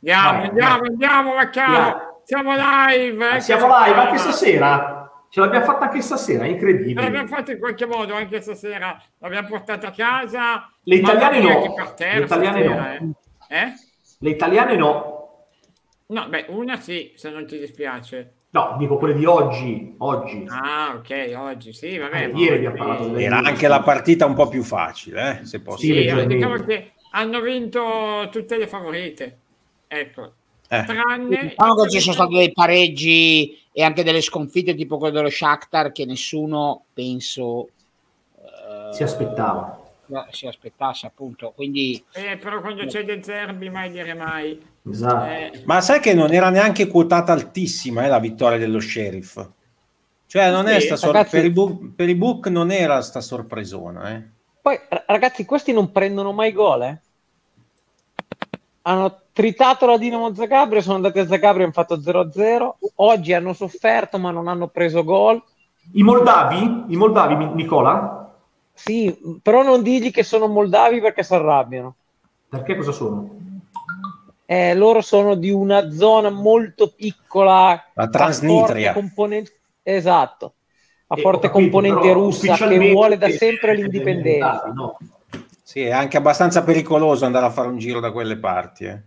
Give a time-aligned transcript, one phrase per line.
[0.00, 2.22] Andiamo, andiamo, andiamo, Vaccaro.
[2.24, 3.36] Siamo live.
[3.36, 5.08] Eh, siamo live anche stasera.
[5.28, 7.02] Ce l'abbiamo fatta anche stasera, incredibile.
[7.02, 9.00] L'abbiamo fatta in qualche modo anche stasera.
[9.18, 10.68] L'abbiamo portata a casa.
[10.82, 11.48] Le italiane no.
[11.48, 13.14] Le italiane stasera, no.
[13.48, 13.56] Eh?
[13.58, 13.72] eh?
[14.18, 15.14] Le italiane no.
[16.08, 18.35] No, beh, una sì, se non ti dispiace.
[18.56, 19.94] No, dico quelle di oggi.
[19.98, 20.46] Oggi.
[20.48, 22.24] Ah, ok, oggi sì, vabbè.
[22.24, 25.60] Eh, ieri abbiamo parlato delle Era anche la partita un po' più facile, eh, se
[25.60, 26.34] posso Sì, leggermente.
[26.34, 29.38] diciamo che hanno vinto tutte le favorite.
[29.86, 30.32] Ecco.
[30.70, 30.84] Eh.
[30.84, 31.54] Tranne...
[31.54, 35.92] Diciamo che ci sono stati dei pareggi e anche delle sconfitte tipo quello dello Shakhtar
[35.92, 37.68] che nessuno penso
[38.38, 39.85] eh, Si aspettava.
[40.30, 44.60] Si aspettasse appunto quindi Eh, però quando c'è De Zerbi mai dire mai.
[44.88, 45.24] Esatto.
[45.26, 49.44] Eh, Ma sai che non era neanche quotata altissima eh, la vittoria dello sheriff?
[50.26, 53.00] Cioè, non è Sì, sta sor- ragazzi- per, i book, per i book non era
[53.00, 54.10] sta sorpresona.
[54.16, 54.22] Eh.
[54.60, 57.00] Poi, r- ragazzi, questi non prendono mai gol, eh?
[58.82, 62.76] Hanno tritato la Dinamo Zagabria, sono andati a Zagabria e hanno fatto 0-0.
[62.96, 65.42] Oggi hanno sofferto, ma non hanno preso gol.
[65.92, 66.84] I moldavi?
[66.88, 68.25] I moldavi, Nicola?
[68.76, 71.96] Sì, però non digli che sono moldavi perché si arrabbiano.
[72.48, 73.34] Perché cosa sono?
[74.44, 78.92] Eh, loro sono di una zona molto piccola, La Transnistria.
[78.92, 80.54] componente- esatto,
[81.08, 84.72] a Eh, forte capito, componente russa che vuole da sempre l'indipendenza.
[84.72, 84.98] no?
[85.62, 88.84] Sì, è anche abbastanza pericoloso andare a fare un giro da quelle parti.
[88.84, 89.02] eh.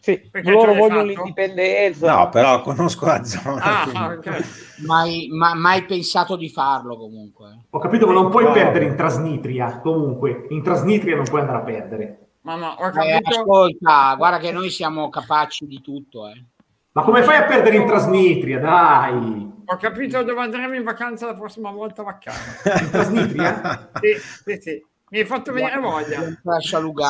[0.00, 1.04] Sì, Perché loro vogliono fatto?
[1.06, 2.14] l'indipendenza.
[2.16, 3.62] No, però conosco la zona.
[3.62, 3.82] Ah,
[4.16, 4.44] quindi- ok.
[4.86, 8.52] mai, ma- mai pensato di farlo comunque Ho capito, ma non puoi No.
[8.52, 9.80] perdere in Trasnitria.
[9.80, 12.18] Comunque, in Trasnitria non puoi andare a perdere.
[12.42, 13.28] Mamma, ho Eh, capito.
[13.38, 16.44] ascolta guarda che noi siamo capaci di tutto eh.
[16.92, 18.58] Ma come fai a perdere in Trasnitria?
[18.58, 19.50] Dai!
[19.64, 22.32] Ho capito dove andremo in vacanza la prossima volta a.
[22.80, 23.90] In Trasnitria?
[24.00, 24.84] Sì, sì, sì.
[25.10, 26.20] Mi hai fatto venire voglia.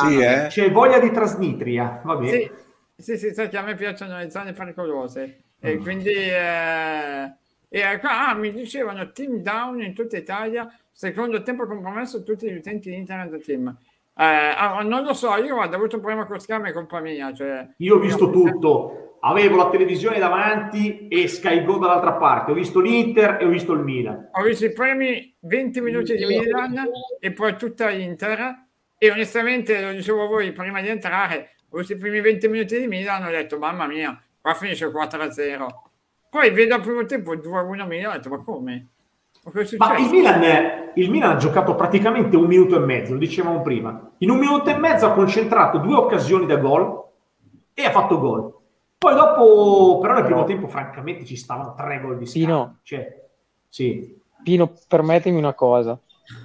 [0.07, 0.47] Sì, eh?
[0.49, 2.01] C'è voglia di Trasnitria.
[2.03, 2.29] Va bene.
[2.31, 2.51] Sì,
[3.03, 5.41] sì, sì, sai che a me piacciono le zone pericolose.
[5.59, 5.81] E Mm.
[5.81, 6.09] quindi...
[6.11, 7.31] eh,
[7.69, 12.55] e ecco, ah, mi dicevano team down in tutta Italia, secondo tempo compromesso tutti gli
[12.55, 13.67] utenti di internet team.
[14.15, 17.33] Eh, ah, non lo so, io ho avuto un problema con Scam e colpa mia.
[17.33, 19.17] Cioè, Io ho visto tutto.
[19.21, 22.51] Avevo la televisione davanti e Sky Go dall'altra parte.
[22.51, 24.29] Ho visto l'Inter e ho visto il Milan.
[24.33, 26.75] Ho visto i primi 20 minuti di Milan
[27.19, 28.65] e poi tutta Inter
[28.97, 32.79] e onestamente lo dicevo a voi prima di entrare ho visto i primi 20 minuti
[32.79, 35.65] di Milan ho detto mamma mia qua finisce 4-0
[36.29, 38.87] poi vedo al primo tempo 2-1 Milan ho detto ma come?
[39.77, 40.09] Ma il?
[40.09, 44.11] Milan, il Milan ha giocato praticamente un minuto e mezzo, lo dicevamo prima.
[44.19, 47.03] In un minuto e mezzo ha concentrato due occasioni da gol
[47.73, 48.53] e ha fatto gol.
[48.97, 52.57] Poi dopo, però nel primo tempo, francamente, ci stavano tre gol di Pino.
[52.57, 52.79] scatto.
[52.83, 53.21] Cioè,
[53.67, 55.99] sì, Pino, permettimi una cosa.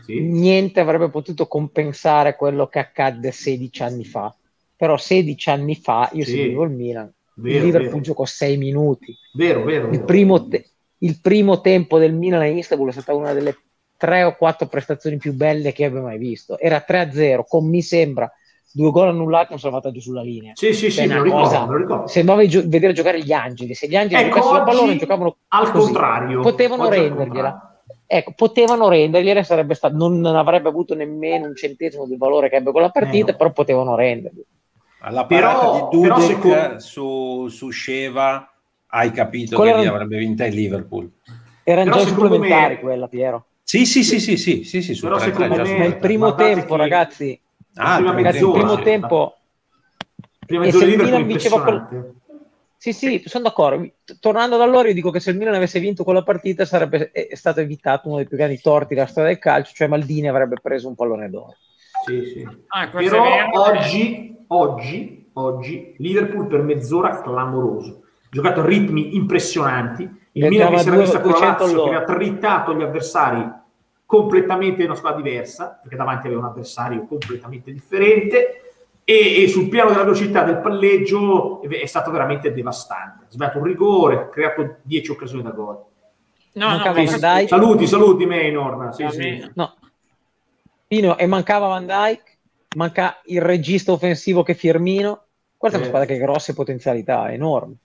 [0.05, 0.21] sì.
[0.21, 4.35] Niente avrebbe potuto compensare quello che accadde 16 anni fa.
[4.79, 6.31] Però 16 anni fa io Sì.
[6.37, 7.13] seguivo il Milan.
[7.35, 8.03] Vero, il Liverpool vero.
[8.05, 9.13] giocò 6 minuti.
[9.35, 9.91] Vero, vero.
[9.91, 13.57] Il primo, te- il primo tempo del Milan a Istanbul è stata una delle
[13.97, 16.57] tre o quattro prestazioni più belle che abbia mai visto.
[16.61, 18.31] Era 3-0 con mi sembra
[18.71, 20.53] due gol annullati non salvata giù sulla linea.
[20.55, 22.07] Sì, sì, sì, Cioè, me ricordo, cosa- lo ricordo.
[22.07, 23.75] Sembrava gio- vedere giocare gli angeli.
[23.75, 25.85] Se gli angeli Ecco, giocassero il pallone giocavano al così.
[25.93, 26.41] contrario.
[26.41, 27.63] Potevano rendergliela.
[28.11, 32.57] Ecco, potevano rendergliela, sarebbe stato, non, non avrebbe avuto nemmeno un centesimo del valore che
[32.57, 33.37] ebbe quella partita, Eh, no.
[33.37, 34.45] però potevano renderli.
[35.01, 38.53] Alla Però- parata di Dudek secondo- su, su Sheva
[38.89, 41.11] hai capito Quella che lì era- avrebbe vinta il Liverpool.
[41.63, 43.45] Però già secondo supplementari me- quella, Piero.
[43.63, 45.99] Sì, sì, sì, sì, sì, sì, sì, Però 3-3 secondo me- su Ma il 3-3.
[46.01, 47.41] primo tempo, che- ragazzi,
[47.75, 48.83] Ah, prima prima ragazzi, il mezz'ora, primo sì.
[48.83, 49.33] tempo
[50.49, 52.15] Prima E se il Milan vinceva col-.
[52.79, 53.87] Sì, sì, sono d'accordo.
[54.19, 57.61] Tornando da loro, io dico che se il Milan avesse vinto quella partita sarebbe stato
[57.61, 60.95] evitato uno dei più grandi torti della storia del calcio, cioè Maldini avrebbe preso un
[60.95, 61.55] pallone d'oro.
[62.09, 62.49] Sì, sì.
[62.69, 68.03] Ah, Però oggi, oggi, oggi, Liverpool per mezz'ora clamoroso.
[68.31, 70.03] Giocato a ritmi impressionanti.
[70.33, 72.83] Il Ne Milan che si era vista con la 200 Lazio che aveva trittato gli
[72.83, 73.51] avversari
[74.05, 78.63] completamente in una squadra diversa, perché davanti aveva un avversario completamente differente.
[79.05, 83.25] E, e sul piano della velocità del palleggio è, stato veramente devastante.
[83.25, 85.83] Ha sbagliato un rigore, ha creato 10 occasioni da gol.
[86.55, 87.49] No, no, Dijk.
[87.49, 88.95] Saluti, saluti, Maynor.
[88.95, 89.51] Sì, sì.
[89.55, 89.78] No.
[90.89, 92.39] Pino, e mancava Van Dijk,
[92.77, 95.25] manca il regista offensivo che è Firmino.
[95.57, 97.77] Questa è una squadra che ha grosse potenzialità, enormi.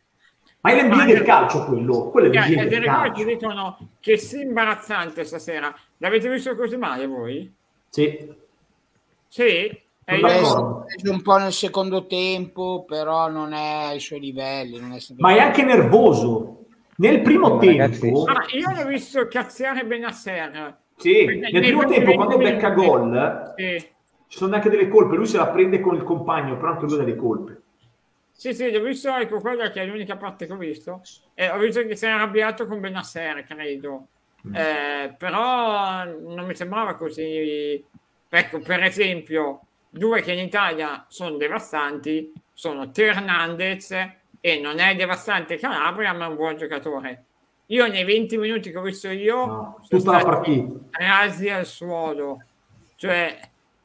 [0.61, 3.19] Ma è l'NBA del io- calcio quello, quello è Eh, l'NBA e del calcio.
[3.19, 5.75] ci dicono che sia imbarazzante stasera.
[5.97, 7.53] L'avete visto così male voi?
[7.89, 8.33] Sì.
[9.27, 9.43] Sì?
[10.05, 10.85] E io-.
[10.87, 14.79] Preso un po' nel secondo tempo, però non è ai suoi livelli.
[14.79, 16.59] Non è Ma è anche nervoso.
[16.97, 20.77] Nel primo Ma tempo, ragazzi- Ah, io l'ho visto cazziare Benasser.
[20.97, 23.77] Sì, nel primo tempo quando 20 becca gol, Sì.
[24.27, 25.15] ci sono anche delle colpe.
[25.15, 27.61] Lui se la prende con il compagno, però anche lui ha delle colpe.
[28.31, 31.01] Sì, sì, ho visto, ecco, quella che è l'unica parte che ho visto.
[31.33, 34.07] E ho visto che si è arrabbiato con Benasser, credo.
[34.47, 34.55] Mm.
[34.55, 37.81] Eh, però non mi sembrava così.
[38.29, 43.91] Ecco, per esempio, due che in Italia sono devastanti sono Hernandez
[44.41, 47.25] e non è devastante Calabria, ma è un buon giocatore.
[47.73, 50.79] Io nei 20 minuti che ho visto io No, sono tutta la stati partita.
[50.91, 52.43] rasi al suolo.
[52.95, 53.39] Cioè,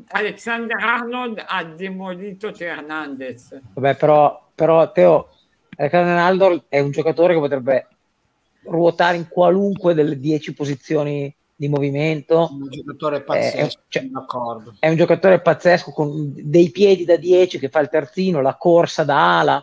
[0.09, 3.59] Alexander Arnold ha demolito Teo Hernandez.
[3.73, 5.29] Vabbè, però, però Teo,
[5.77, 7.87] Alexander Arnold è un giocatore che potrebbe
[8.65, 12.49] ruotare in qualunque delle 10 posizioni di movimento.
[12.53, 14.75] un giocatore pazzesco, cioè- sono d'accordo.
[14.79, 19.03] È un giocatore pazzesco con dei piedi da 10 che fa il terzino, la corsa
[19.03, 19.55] da ala.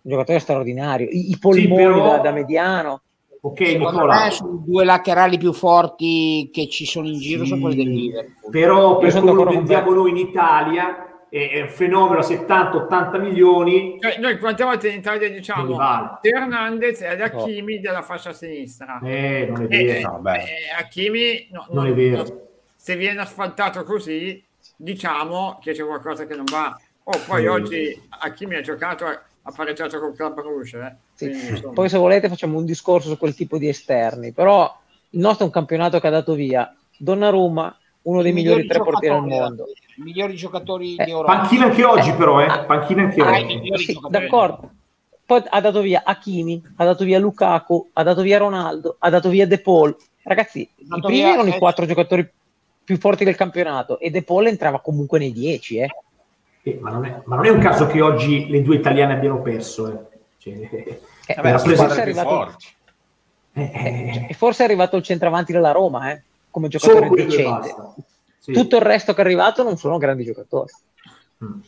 [0.00, 1.06] Un giocatore straordinario.
[1.10, 3.02] I, i polmoni però- da, da mediano.
[3.46, 4.24] Ok, Secondo Nicola.
[4.24, 7.88] me sono i due laterali più forti che ci sono in giro sono quelli del
[7.92, 8.50] Liverpool.
[8.50, 9.74] Però per sono come lo d'accordo con te.
[9.74, 10.98] vendiamo noi in Italia
[11.28, 13.98] è è un fenomeno a 70-80 milioni.
[14.00, 16.18] Cioè, noi quante volte in Italia Non diciamo vale.
[16.22, 17.22] Hernandez Oh.
[17.24, 18.98] Hakimi della fascia sinistra.
[19.02, 20.10] Eh, non è Eh, vero.
[20.12, 20.36] No, beh.
[20.38, 20.44] eh,
[20.78, 22.24] Hakimi no- Non è vero.
[22.76, 24.42] se viene asfaltato così,
[24.76, 26.78] diciamo che c'è qualcosa che non va.
[27.02, 27.48] Oh, poi Mm.
[27.48, 29.04] oggi Hakimi ha giocato,
[29.46, 30.42] ha pareggiato col Club.
[30.64, 30.94] Eh.
[31.14, 31.62] Sì.
[31.72, 34.74] Poi se volete facciamo un discorso su quel tipo di esterni, però
[35.10, 38.78] il nostro è un campionato che ha dato via Donnarumma, uno dei I migliori tre
[38.78, 39.66] portieri al mondo.
[39.96, 41.36] I migliori giocatori Eh, di Europa.
[41.36, 42.46] Panchina anche oggi, Eh, però, eh.
[42.46, 43.44] ah, Panchina anche ah, oggi.
[43.56, 44.70] migliori Sì, d'accordo.
[45.26, 49.28] Poi ha dato via Hakimi, ha dato via Lukaku, ha dato via Ronaldo, ha dato
[49.28, 49.96] via De Paul.
[50.22, 52.28] Ragazzi, i primi via- erano i eh, quattro giocatori
[52.84, 55.78] più forti del campionato e De Paul entrava comunque nei dieci.
[55.78, 55.88] Eh.
[56.66, 59.42] Eh, ma, non è, ma non è un caso che oggi le due italiane abbiano
[59.42, 59.92] perso.
[59.92, 60.18] Eh.
[60.38, 60.52] Cioè,
[61.26, 62.66] Eh, Vabbè, forse, è arrivato, forti.
[63.52, 67.74] eh, eh, e forse è arrivato il centravanti della Roma eh, come giocatore decente.
[68.38, 68.52] Sì.
[68.52, 70.70] Tutto il resto che è arrivato non sono grandi giocatori.
[71.44, 71.60] Mm.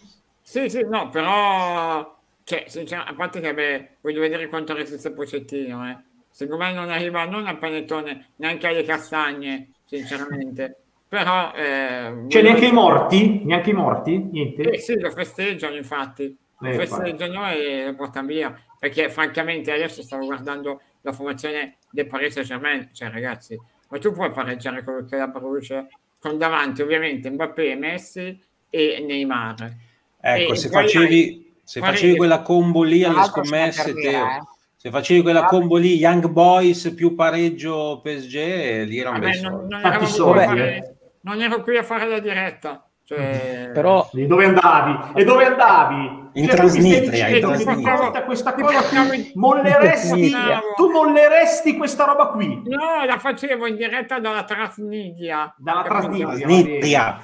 [0.43, 5.88] Sì, sì, no, però, cioè, sincer- a parte che beh, voglio vedere quanto resiste Pocettino,
[5.88, 5.96] eh.
[6.31, 10.76] Secondo me non arriva non al panettone, neanche alle castagne, sinceramente.
[11.08, 11.53] Però...
[11.55, 13.43] Eh, Cioè, neanche i morti?
[13.44, 14.19] Neanche i morti?
[14.19, 14.62] Niente?
[14.62, 20.03] Eh, sì, lo festeggiano infatti, lo Eh, festeggiano e lo portano via, perché francamente adesso
[20.03, 23.58] stavo guardando la formazione del Paris Saint-Germain, cioè ragazzi,
[23.88, 25.87] ma tu puoi pareggiare con il Club Rouge
[26.19, 28.37] con davanti ovviamente Mbappé, Messi
[28.69, 29.76] e Neymar.
[30.20, 34.41] Ecco, E se facevi, se facevi quella combo lì alle scommesse, Teo, eh.
[34.75, 39.67] se facevi quella combo lì, Young Boys più pareggio PSG, lì era un bel non,
[39.69, 40.95] non Tanti soldi, eh.
[41.26, 45.20] Non ero qui a fare la diretta, cioè, Però E dove andavi?
[45.20, 46.25] E dove andavi?
[46.34, 48.23] In Cioè, tu mi stai Transnistria, dicendo in Transnistria.
[48.25, 50.61] questa cosa qui, molleresti, Transnistria.
[50.76, 55.55] tu molleresti questa roba qui no, la facevo in diretta dalla Transnidia.
[55.56, 55.82] dalla?
[55.82, 57.20] Transnistria.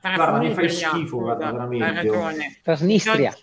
[0.00, 2.60] Guarda, mi fai Transnistria, schifo, guarda, veramente.
[2.62, 3.34] Trasnistria.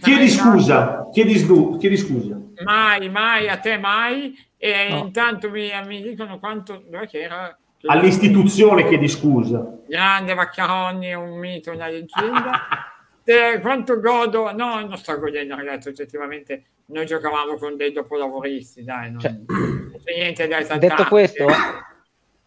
[0.00, 2.36] Chiedi scusa, chiedi, slu- chiedi scusa.
[2.64, 4.34] Mai, mai, a te mai.
[4.56, 4.98] E No.
[4.98, 6.82] intanto mi, mi dicono quanto...
[6.88, 7.48] Dove che era?
[7.48, 7.56] Che-
[7.86, 9.78] All'istituzione chiedi scusa.
[9.86, 12.60] Grande Vaccaroni, è un mito, una leggenda.
[13.24, 14.52] Te, quanto godo...
[14.52, 19.92] No, non sto godendo, ragazzi, oggettivamente noi giocavamo con dei dopolavoristi, dai, non Cioè, non
[20.04, 20.88] c'è niente da esaltare.
[20.94, 21.46] Detto questo,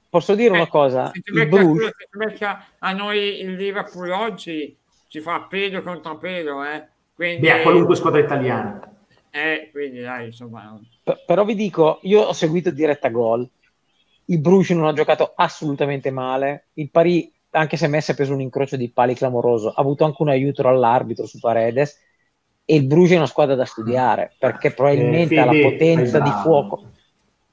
[0.09, 1.11] posso dire una Eh, cosa?
[1.13, 4.75] Se Il becca, Bruges, se ci becca a noi il Liverpool oggi
[5.07, 6.87] ci fa pedo contro pedo, eh.
[7.15, 8.81] Quindi, Beh, a qualunque squadra italiana.
[9.29, 13.47] eh, quindi dai, insomma, p- però vi dico, io ho seguito diretta gol.
[14.25, 16.67] Il Bruges non ha giocato assolutamente male.
[16.73, 20.21] Il Paris, anche se Messi ha preso un incrocio di pali clamoroso, ha avuto anche
[20.21, 21.99] un aiuto all'arbitro su Paredes.
[22.65, 26.29] E il Bruges è una squadra da studiare perché probabilmente Eh, ha la potenza di
[26.29, 26.41] bravo.
[26.41, 26.91] fuoco,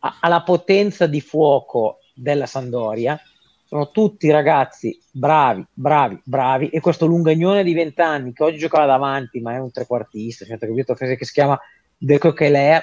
[0.00, 3.20] ha, ha la potenza di fuoco della Sandoria.
[3.64, 6.68] Sono tutti ragazzi bravi, bravi, bravi.
[6.70, 10.94] E questo lungagnone di 20 anni che oggi giocava davanti, ma è un trequartista, capito,
[10.94, 11.58] che si chiama
[11.96, 12.80] De Coquelin,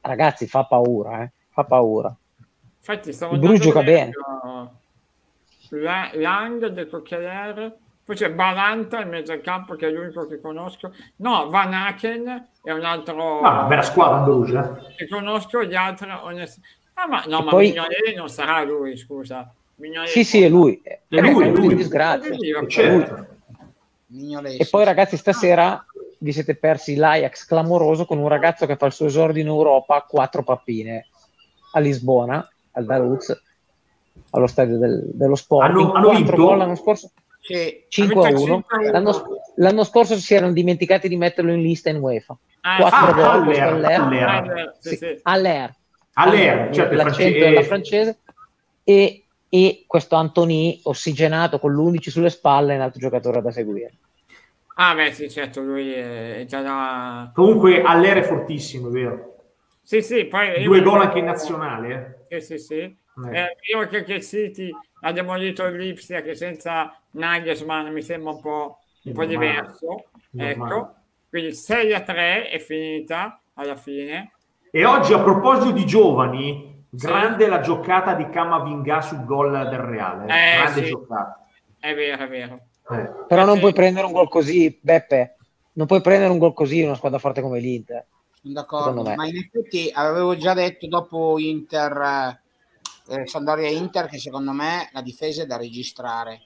[0.00, 1.32] ragazzi, fa paura, eh?
[1.50, 2.16] fa paura.
[2.86, 4.10] Infatti stavo andando gioca vedere,
[5.70, 7.72] La- Lang del Coquelin,
[8.04, 10.92] poi c'è Balanta in mezzo al campo che è l'unico che conosco.
[11.16, 14.78] No, Van Aken è un altro No, una bella squadra Brugia.
[14.94, 16.60] che conosco, gli altri onest-
[16.92, 19.50] Ah, ma no, E ma poi- Mignolet non sarà lui, scusa.
[19.76, 20.80] Mignolet- Sì, sì, è lui.
[20.84, 21.68] È, lui, è lui lui.
[21.68, 22.30] di disgrazia.
[22.34, 23.26] Eh, certo.
[24.42, 25.82] E poi, ragazzi, stasera
[26.18, 29.96] vi siete persi l'Ajax clamoroso con un ragazzo che fa il suo esordio in Europa
[29.96, 31.06] a quattro pappine
[31.72, 33.42] a Lisbona, al Daluz,
[34.30, 35.68] allo stadio del- dello sport.
[35.68, 36.34] Hanno- hanno vinto?
[36.36, 37.84] gol l'anno scorso, Sì.
[37.88, 38.52] 5 a vinto 1.
[38.52, 38.90] 5 a 1.
[38.92, 39.24] L'anno,
[39.56, 42.36] l'anno scorso si erano dimenticati di metterlo in lista in UEFA.
[42.62, 44.00] Ah, Quattro Ah, gol Haller, contro l'Air.
[44.00, 44.28] Haller.
[44.28, 45.18] Haller, sì, Sì.
[45.22, 45.74] Aller,
[46.14, 48.18] Aller, certo, il l'accento francese- della francese.
[48.84, 49.18] E
[49.54, 53.92] e questo Antoni ossigenato con l'11 sulle spalle è un altro giocatore da seguire.
[54.76, 57.30] Ah, beh, sì, certo, lui è già da...
[57.32, 59.33] Comunque all'era è fortissimo, vero?
[59.84, 60.64] Sì, sì, poi...
[60.64, 62.26] Due gol anche in nazionale.
[62.28, 62.40] Eh.
[62.40, 62.74] Sì, sì, sì.
[63.30, 63.38] Eh.
[63.38, 64.70] Eh, io che, che City
[65.02, 70.06] ha demolito il Lipsia che senza Nagelsmann mi sembra un po', un po diverso.
[70.36, 70.94] Ecco,
[71.28, 74.32] quindi 6 a 3 è finita alla fine.
[74.70, 77.06] E oggi a proposito di giovani, sì.
[77.06, 80.24] grande la giocata di Camavinga sul gol del Reale.
[80.24, 80.88] Eh, grande sì.
[80.88, 81.46] giocata.
[81.78, 82.60] È vero, è vero.
[82.90, 83.10] Eh.
[83.28, 85.36] Però non puoi prendere un gol così, Beppe.
[85.74, 88.06] Non puoi prendere un gol così in una squadra forte come l'Inter.
[88.46, 92.38] D'accordo, ma in effetti avevo già detto dopo Inter,
[93.08, 96.42] eh, Sandoria Inter, che secondo me la difesa è da registrare.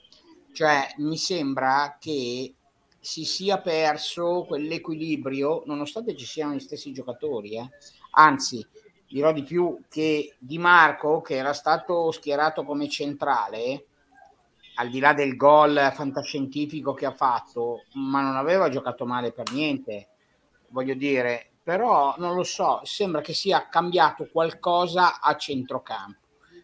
[0.53, 2.55] Cioè, mi sembra che
[3.01, 7.57] si sia perso quell'equilibrio, nonostante ci siano gli stessi giocatori.
[7.57, 7.69] Eh.
[8.13, 8.65] Anzi,
[9.09, 13.87] dirò di più che Di Marco, che era stato schierato come centrale,
[14.77, 19.51] al di là del gol fantascientifico che ha fatto, ma non aveva giocato male per
[19.51, 20.11] niente,
[20.69, 26.21] voglio dire, però non lo so, sembra che sia cambiato qualcosa a centrocampo.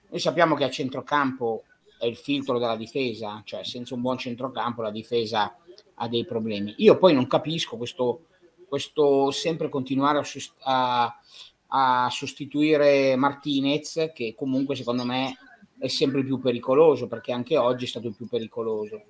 [0.08, 1.64] Noi sappiamo che a centrocampo
[1.98, 5.54] è il filtro della difesa, cioè senza un buon centrocampo la difesa
[5.96, 6.72] ha dei problemi.
[6.78, 8.28] Io poi non capisco questo,
[8.66, 10.24] questo sempre continuare a,
[10.62, 15.36] a, a sostituire Martinez, che comunque secondo me
[15.80, 19.02] è sempre più pericoloso perché anche oggi è stato il più pericoloso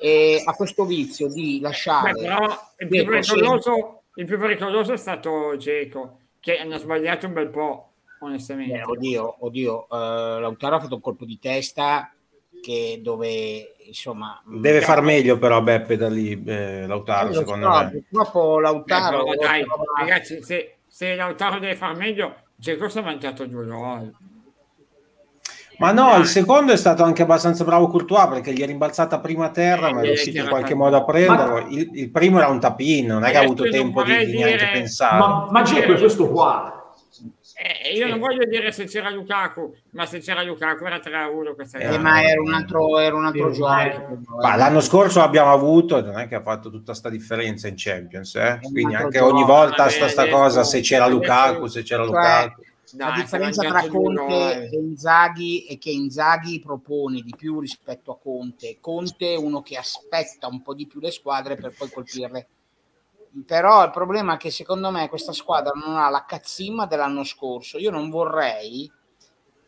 [0.00, 2.46] e ha questo vizio di lasciare Beh, però
[2.78, 7.92] il più, pericoloso, il più pericoloso è stato Geco che hanno sbagliato un bel po'
[8.20, 8.78] onestamente.
[8.78, 12.12] Beh, oddio, oddio uh, Lautaro ha fatto un colpo di testa
[12.60, 17.78] che dove insomma deve far meglio però Beppe da lì eh, Lautaro eh, secondo so,
[17.78, 19.64] me purtroppo Lautaro Beh, dai,
[19.98, 24.14] ragazzi se, se Lautaro deve far meglio Geco si è mangiato due gol
[25.78, 29.46] ma no, il secondo è stato anche abbastanza bravo Courtois perché gli è rimbalzata prima
[29.46, 31.66] a terra, ma è riuscito in qualche modo a prenderlo.
[31.68, 34.70] Il, il primo era un tapin, non è che ha avuto tempo di, di neanche
[34.72, 35.18] pensare.
[35.18, 36.76] Ma, ma Geco è questo qua.
[37.54, 41.78] Eh, io non voglio dire se c'era Lukaku, ma se c'era Lukaku era 3-1 questa
[41.78, 44.18] eh, ma era un altro, era un altro gioco.
[44.40, 48.34] Ma l'anno scorso abbiamo avuto, non è che ha fatto tutta questa differenza in Champions,
[48.34, 48.58] eh?
[48.62, 52.62] quindi anche ogni volta sta, sta cosa, se c'era Lukaku, se c'era cioè, Lukaku
[52.92, 58.18] dai, la differenza tra Conte e Inzaghi è che Inzaghi propone di più rispetto a
[58.18, 58.78] Conte.
[58.80, 62.48] Conte è uno che aspetta un po' di più le squadre per poi colpirle.
[63.46, 67.78] Però il problema è che secondo me questa squadra non ha la cazzimma dell'anno scorso.
[67.78, 68.90] Io non vorrei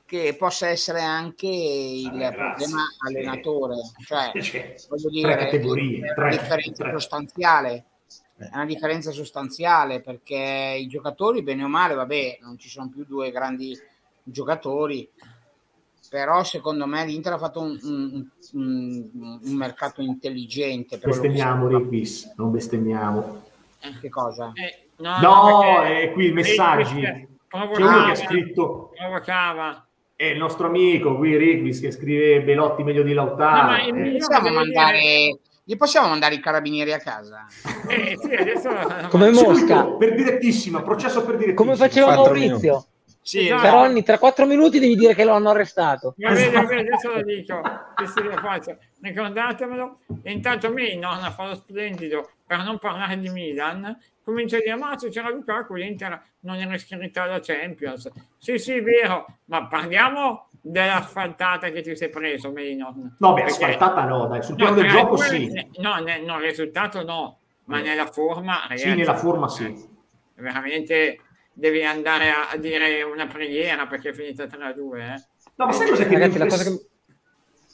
[0.04, 6.30] che possa essere anche il ah, problema allenatore, cioè, cioè voglio dire, tre categorie, tre,
[6.30, 6.92] differenza tre.
[6.92, 7.84] sostanziale
[8.36, 13.04] è una differenza sostanziale perché i giocatori, bene o male, vabbè, non ci sono più
[13.06, 13.78] due grandi
[14.22, 15.08] giocatori,
[16.10, 20.98] però secondo me l'Inter ha fatto un, un, un, un mercato intelligente.
[20.98, 23.42] Bestemmiamo, Riquis, non bestemmiamo.
[24.00, 24.52] Che cosa?
[24.54, 27.00] Eh, no, no, no è qui i messaggi.
[27.00, 28.90] C'è uno che ha scritto...
[28.96, 29.86] Provocava.
[30.16, 33.72] È il nostro amico qui, Rigvis, che scrive Belotti meglio di Lautaro.
[33.72, 34.16] No, ma eh.
[34.16, 37.46] possiamo mandare gli possiamo mandare i carabinieri a casa?
[37.86, 38.70] Eh, sì, adesso...
[39.08, 39.84] Come Mosca.
[39.84, 41.54] Per direttissima, processo per direttissima.
[41.54, 42.86] Come faceva Maurizio.
[43.20, 43.62] Sì, esatto.
[43.62, 46.14] Per ogni tra quattro minuti devi dire che lo hanno arrestato.
[46.16, 47.60] Va bene, va bene, adesso lo dico,
[47.94, 48.76] adesso lo faccio.
[49.00, 49.98] Ricordatemelo.
[50.22, 53.98] E intanto Milan a farlo splendido per non parlare di Milan.
[54.22, 58.10] Comincia a dire, ma se c'era Lukaku, l'Inter non era iscritta alla Champions.
[58.38, 63.16] Sì, sì, vero, ma parliamo dell'asfaltata che ti sei preso, Mainon.
[63.18, 63.64] No, beh, Perché...
[63.64, 65.52] asfaltata no, dai, sul piano no, del gioco sì.
[65.76, 68.62] No, ne, no, il risultato no, ma nella forma...
[68.62, 69.92] Ragazzi, sì, nella forma sì.
[70.36, 71.20] Veramente
[71.52, 74.96] devi andare a, dire una preghiera perché è finita 3-2.
[74.98, 75.24] Eh.
[75.56, 76.14] No, ma sai cosa che...
[76.14, 76.86] Ragazzi, la cosa che...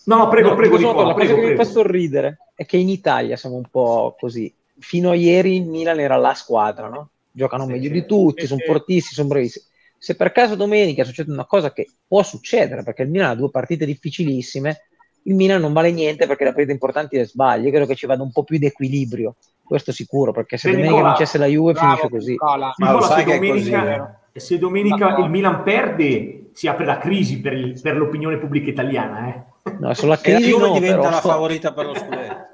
[0.06, 1.42] No, no, prego, no, prego, Nicola, La prego, cosa prego.
[1.42, 4.52] che mi fa sorridere è che in Italia siamo un po' così.
[4.80, 7.10] Fino a ieri il Milan era la squadra, no?
[7.30, 9.68] Giocano sì, meglio sì, di tutti, sì, sono fortissimi, sono bravissimi
[10.02, 13.50] se per caso domenica succede una cosa che può succedere, perché il Milan ha due
[13.50, 14.84] partite difficilissime,
[15.24, 17.64] il Milan non vale niente perché le partite importanti le sbaglia.
[17.64, 20.94] Io credo che ci vada un po' più di equilibrio, questo sicuro, perché se domenica
[20.94, 22.30] Nicola, vincesse la Juve bravo, finisce così.
[22.30, 27.52] Nicola, Nicola se, domenica, così, se domenica il Milan perde, si apre la crisi per,
[27.52, 29.28] il, per l'opinione pubblica italiana.
[29.28, 29.72] Eh?
[29.80, 31.10] No, sulla crisi la Juve no, diventa però...
[31.10, 32.48] la favorita per lo scudetto.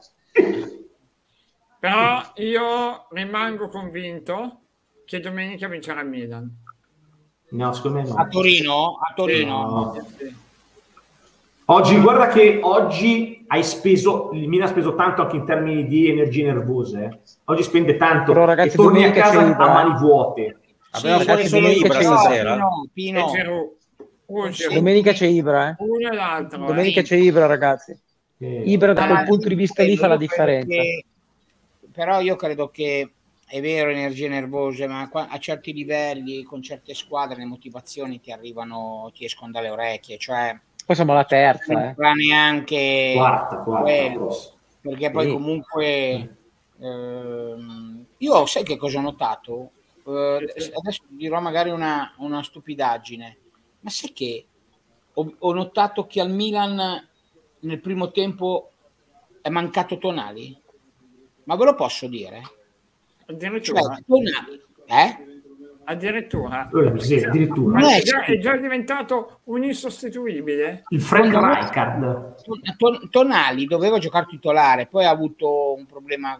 [1.78, 4.62] però io rimango convinto
[5.04, 6.64] che domenica vincerà il Milan.
[7.48, 8.14] No, secondo me no.
[8.14, 8.98] A Torino?
[9.00, 9.68] A Torino.
[9.68, 10.06] No.
[11.68, 16.08] Oggi, guarda che oggi hai speso, il Milan ha speso tanto anche in termini di
[16.08, 17.04] energie nervose.
[17.04, 17.18] Eh.
[17.44, 20.58] Oggi spende tanto Però, ragazzi, e torni a casa a mani vuote.
[20.90, 22.68] Abbiamo sì, solo Ibra stasera.
[22.92, 23.72] Pino, Pino.
[24.72, 25.74] Domenica c'è Ibra, eh.
[25.78, 26.66] Uno e l'altro.
[26.66, 27.02] Domenica eh.
[27.04, 27.98] c'è Ibra, ragazzi.
[28.38, 30.66] Ibra da quel punto di vista lì fa la differenza.
[30.68, 31.04] Che,
[31.92, 33.10] però io credo che
[33.48, 39.10] è vero energie nervose, ma a certi livelli, con certe squadre, le motivazioni ti arrivano,
[39.14, 40.18] ti escono dalle orecchie.
[40.18, 41.72] Cioè, poi siamo alla terza.
[41.72, 42.26] Non eh.
[42.26, 44.36] neanche quarta, quarta, quello,
[44.80, 45.32] perché poi sì.
[45.32, 46.36] comunque
[46.80, 49.70] ehm, io sai che cosa ho notato?
[50.04, 53.38] Eh, adesso dirò magari una, una, stupidaggine,
[53.80, 54.46] ma sai che
[55.14, 57.08] ho, ho notato che al Milan
[57.60, 58.70] nel primo tempo
[59.40, 60.56] è mancato Tonali?
[61.44, 62.42] Ma ve lo posso dire?
[63.26, 63.80] Addirittura.
[63.80, 65.24] Cioè, tonali, eh?
[65.88, 66.68] Addirittura.
[66.96, 67.78] Sì, addirittura.
[67.78, 70.82] Ma è, già, è già diventato un insostituibile.
[70.88, 72.34] Il Frank Rijkaard.
[73.10, 76.38] Tonali doveva giocare titolare, poi ha avuto un problema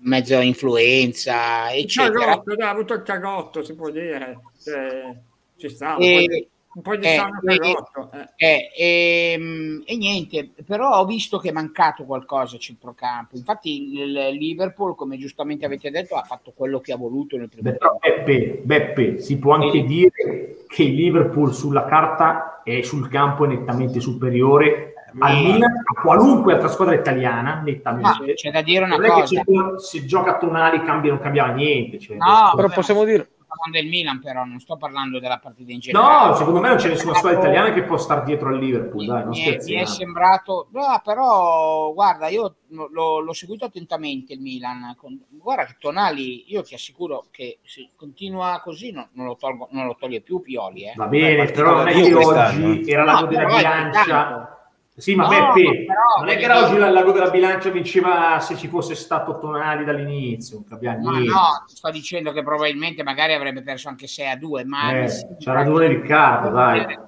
[0.00, 2.24] mezzo influenza, eccetera.
[2.24, 4.40] Cagotto, ha avuto il cagotto, si può dire.
[4.60, 5.16] Cioè,
[5.56, 5.96] ci sta.
[5.96, 8.10] E, un po' di eh, sano prodotto.
[8.12, 8.28] Eh.
[8.36, 13.36] Eh, e, ehm, e, niente, però ho visto che è mancato qualcosa a centrocampo.
[13.36, 17.70] Infatti il Liverpool, come giustamente avete detto, ha fatto quello che ha voluto nel primo
[17.70, 17.98] tempo.
[18.00, 23.48] Beppe, Beppe, si può anche dire che il Liverpool sulla carta e sul campo è
[23.48, 28.24] nettamente superiore al Milan, a qualunque altra squadra italiana, nettamente.
[28.24, 29.42] Ma c'è da dire una non cosa.
[29.78, 31.98] se gioca a tonali cambia, non cambiava niente.
[31.98, 35.80] Cioè, no, però possiamo dire parlando del Milan, però non sto parlando della partita in
[35.80, 36.28] generale.
[36.28, 39.06] No, secondo me non c'è nessuna squadra italiana che può stare dietro al Liverpool.
[39.06, 44.40] Dai, mi, è, mi, è, sembrato, no, però guarda, io l'ho, l'ho, seguito attentamente il
[44.40, 44.94] Milan.
[44.96, 49.68] Con, guarda che Tonali, io ti assicuro che se continua così no, non, lo tolgo,
[49.70, 50.84] non, lo toglie più Pioli.
[50.84, 50.92] Eh.
[50.94, 54.52] Va bene, però non è che oggi era la no, della bilancia.
[54.98, 58.56] Sì, ma no, Beppe, però, non è che oggi il lago della bilancia vinceva se
[58.56, 60.64] ci fosse stato Tonali dall'inizio.
[60.68, 65.08] No, no, sto dicendo che probabilmente magari avrebbe perso anche 6 a 2, ma eh,
[65.38, 66.98] c'ha ragione Riccardo, dai.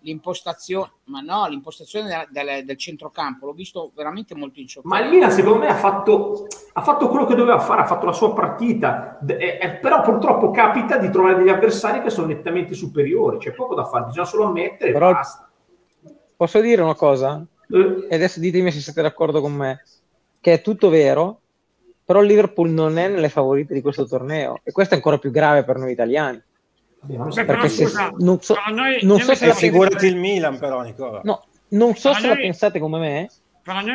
[0.00, 5.08] L'impostazione, ma no, l'impostazione del, del, del, centrocampo l'ho visto veramente molto in Ma il
[5.08, 8.32] Milan, secondo me, ha fatto, ha fatto quello che doveva fare, ha fatto la sua
[8.32, 13.52] partita, eh, eh, però purtroppo capita di trovare degli avversari che sono nettamente superiori, c'è
[13.52, 15.12] poco da fare, bisogna solo ammettere però...
[15.12, 15.45] basta
[16.36, 17.44] Posso dire una cosa?
[17.70, 18.06] Eh.
[18.08, 19.82] E adesso ditemi se siete d'accordo con me,
[20.40, 21.40] che è tutto vero,
[22.04, 25.30] però il Liverpool non è nelle favorite di questo torneo e questo è ancora più
[25.30, 26.40] grave per noi italiani.
[27.00, 31.20] Beh, perché se, scusa, non so, noi, non so se figurati il Milan però Nicola.
[31.24, 33.30] No, non so se noi, la pensate come me,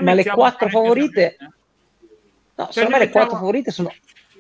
[0.02, 3.94] ma le quattro favorite no, cioè, secondo me le quattro favorite sono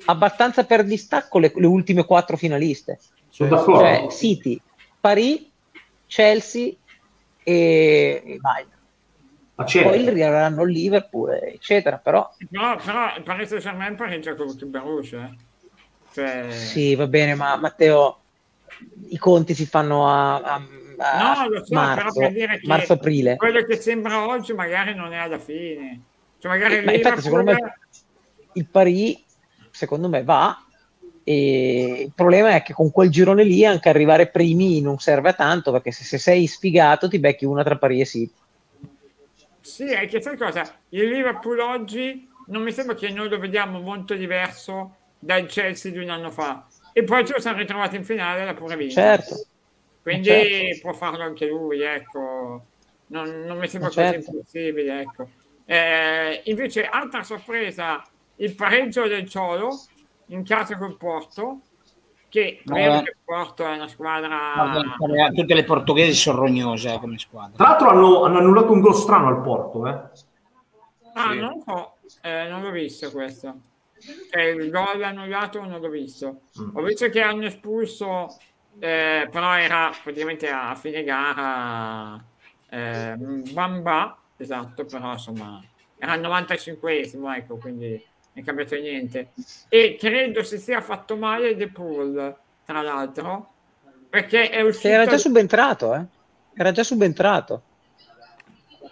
[0.05, 2.99] abbastanza per distacco le, le ultime quattro finaliste.
[3.29, 3.79] Sono d'accordo.
[3.79, 4.61] Cioè, City,
[4.99, 5.45] Paris,
[6.07, 6.73] Chelsea
[7.43, 8.65] e, e vai.
[9.55, 11.97] Poi arriveranno il Liverpool, eccetera.
[11.97, 15.13] Però, no, però il Paris Saint-Germain pareggia con il Baruch.
[15.13, 15.35] Eh.
[16.13, 16.51] Cioè...
[16.51, 18.21] Sì, va bene, ma Matteo,
[19.09, 20.55] i conti si fanno a, a,
[20.97, 22.31] a no, so, marzo,
[22.63, 23.35] marzo-aprile.
[23.35, 26.01] Quello che sembra oggi magari non è alla fine.
[26.39, 27.79] Cioè, magari eh, infatti, secondo me
[28.53, 29.23] il Paris,
[29.69, 30.57] secondo me, va
[31.31, 35.33] e il problema è che con quel girone lì anche arrivare primi non serve a
[35.33, 38.33] tanto perché se, se sei sfigato ti becchi una tra Paris e City.
[39.61, 40.79] Sì, è che sai cosa?
[40.89, 45.99] Il Liverpool oggi non mi sembra che noi lo vediamo molto diverso dal Chelsea di
[45.99, 46.67] un anno fa.
[46.91, 48.95] E poi lo siamo ritrovati in finale l'ha pure vinto.
[48.95, 49.45] Certo.
[50.01, 50.79] Quindi certo.
[50.81, 52.65] può farlo anche lui, ecco.
[53.07, 54.17] Non, non mi sembra certo.
[54.17, 55.29] così impossibile, ecco.
[55.65, 58.03] Eh, invece, altra sorpresa,
[58.37, 59.69] il pareggio del Ciolo
[60.31, 61.61] in casa col Porto,
[62.29, 64.87] che credo che Porto è una squadra...
[65.33, 67.55] tutte le portoghesi sono rognose eh, come squadra.
[67.57, 69.87] Tra l'altro hanno, hanno, annullato un gol strano al Porto.
[69.87, 69.99] Eh.
[71.13, 71.39] Ah, sì.
[71.39, 73.55] non so, eh, non l'ho visto questo.
[74.31, 76.41] Cioè, il gol annullato non l'ho visto.
[76.59, 76.75] Mm.
[76.77, 78.37] Ho visto che hanno espulso,
[78.79, 82.23] eh, però era praticamente a fine gara
[82.69, 85.61] eh, Bamba, esatto, però insomma
[85.97, 88.01] era il 95esimo, ecco, quindi
[88.33, 89.31] è cambiato niente.
[89.69, 93.53] E credo si sia fatto male De Paul, tra l'altro,
[94.09, 94.87] perché è uscito...
[94.87, 96.05] Era già subentrato, eh?
[96.53, 97.61] Era già subentrato.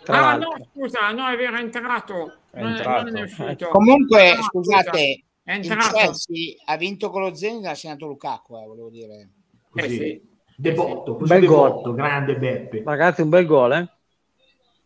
[0.06, 2.38] ah, no, scusa, no, è vero, è entrato.
[2.52, 3.04] È non, entrato.
[3.06, 3.67] Non è uscito.
[3.69, 5.86] Comunque, no, scusate, è entrato.
[5.86, 9.30] il Chelsea ha vinto con lo Zenit ha segnato Lukaku, eh, volevo dire.
[9.75, 10.28] Eh sì.
[10.56, 11.95] Debotto, bel gol.
[11.95, 12.84] grande Beppe.
[12.86, 13.89] Ragazzi, un bel gol, eh?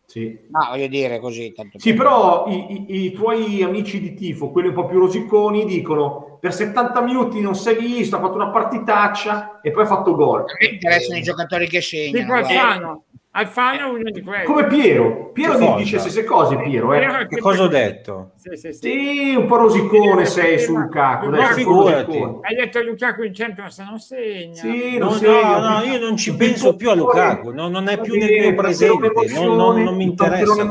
[0.06, 0.38] Sì.
[0.50, 1.52] No, voglio dire così.
[1.52, 5.64] Tanto sì, però i, i, i, tuoi amici di tifo, quelli un po' più rosiconi,
[5.64, 10.14] dicono per 70 minuti non sei visto, ha fatto una partitaccia e poi ha fatto
[10.14, 10.40] gol.
[10.40, 12.42] A me interessano i giocatori che segnano.
[12.42, 13.04] Tipo
[13.36, 13.78] Alfano.
[13.78, 14.44] È uno di quelli.
[14.44, 15.30] Come Piero.
[15.32, 16.94] Piero ti dice stesse cose, Piero.
[16.94, 17.26] Eh.
[17.26, 18.30] Che cosa ho detto?
[18.36, 18.78] Sì, sì, sì.
[18.80, 21.30] sì un po' rosicone sei su Lukaku.
[21.30, 22.16] Dai, figurati.
[22.16, 24.54] Hai detto Lukaku in Champions non segna.
[24.54, 25.58] Sì, non no, segna.
[25.58, 28.54] No, no, io non ci penso più a Lukaku, no, non è più nel mio
[28.54, 30.62] presente, non, non, non mi interessa.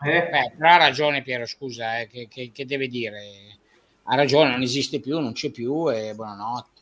[0.00, 0.28] Eh?
[0.30, 3.20] Beh, però ha ragione Piero, scusa, eh, che, che, che deve dire?
[4.04, 6.80] Ha ragione, non esiste più, non c'è più e buonanotte.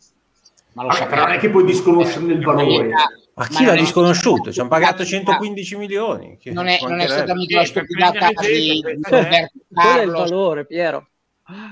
[0.73, 2.91] Ma lo ah, non è che puoi disconoscerne il valore.
[3.37, 4.51] Ma chi l'ha disconosciuto?
[4.51, 6.39] Ci hanno pagato 115 ah, milioni.
[6.45, 9.99] Non è, non è stata mica la stupidata di, Roberto Carlos.
[9.99, 11.09] è il valore, Piero.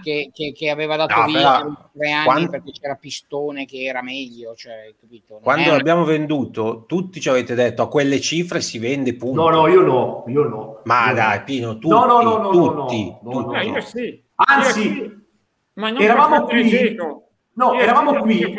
[0.02, 4.02] Che, che, che, aveva dato no, via tre anni quando, perché c'era Pistone che era
[4.02, 4.54] meglio.
[4.54, 4.94] Cioè,
[5.40, 9.42] quando l'abbiamo venduto, tutti ci avete detto a quelle cifre si vende punto.
[9.42, 10.80] No, no, io no, io no.
[10.84, 14.22] Ma io dai, Pino, tutti, no, no, no, no, tutti, no, no, no, io sì.
[14.34, 15.18] Anzi, io sì.
[15.72, 16.68] Ma non eravamo qui.
[16.68, 17.28] Geco.
[17.54, 18.54] No, io eravamo qui.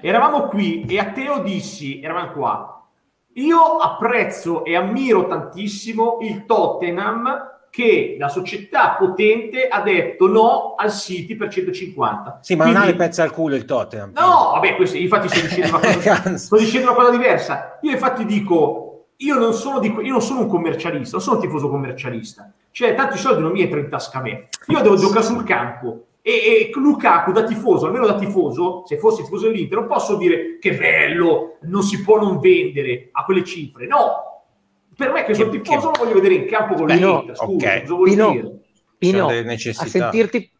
[0.00, 2.86] Eravamo qui e a Teo dissi, eravamo qua.
[3.34, 10.92] Io apprezzo e ammiro tantissimo il Tottenham che la società potente ha detto no al
[10.92, 12.40] City per 150.
[12.42, 14.12] Sì, ma Quindi, non ha le pezze al culo il Tottenham.
[14.12, 17.78] No, vabbè, questo, infatti sto dicendo, una cosa, sto dicendo una cosa diversa.
[17.80, 21.42] Io infatti dico, io non, sono di, io non sono un commercialista, non sono un
[21.42, 22.52] tifoso commercialista.
[22.70, 24.48] Cioè, tanti soldi non mi entrano in tasca a me.
[24.66, 29.24] Io devo giocare sul campo e, e Lukaku da tifoso, almeno da tifoso, se fossi
[29.24, 33.88] tifoso dell'Inter, non posso dire che bello, non si può non vendere a quelle cifre.
[33.88, 34.44] No,
[34.96, 35.98] per me che sono che, tifoso che...
[35.98, 37.36] lo voglio vedere in campo con l'Inter.
[37.36, 37.80] Scusa, okay.
[37.80, 38.60] cosa vuol Pino, dire?
[38.98, 40.50] Pino, a sentirti,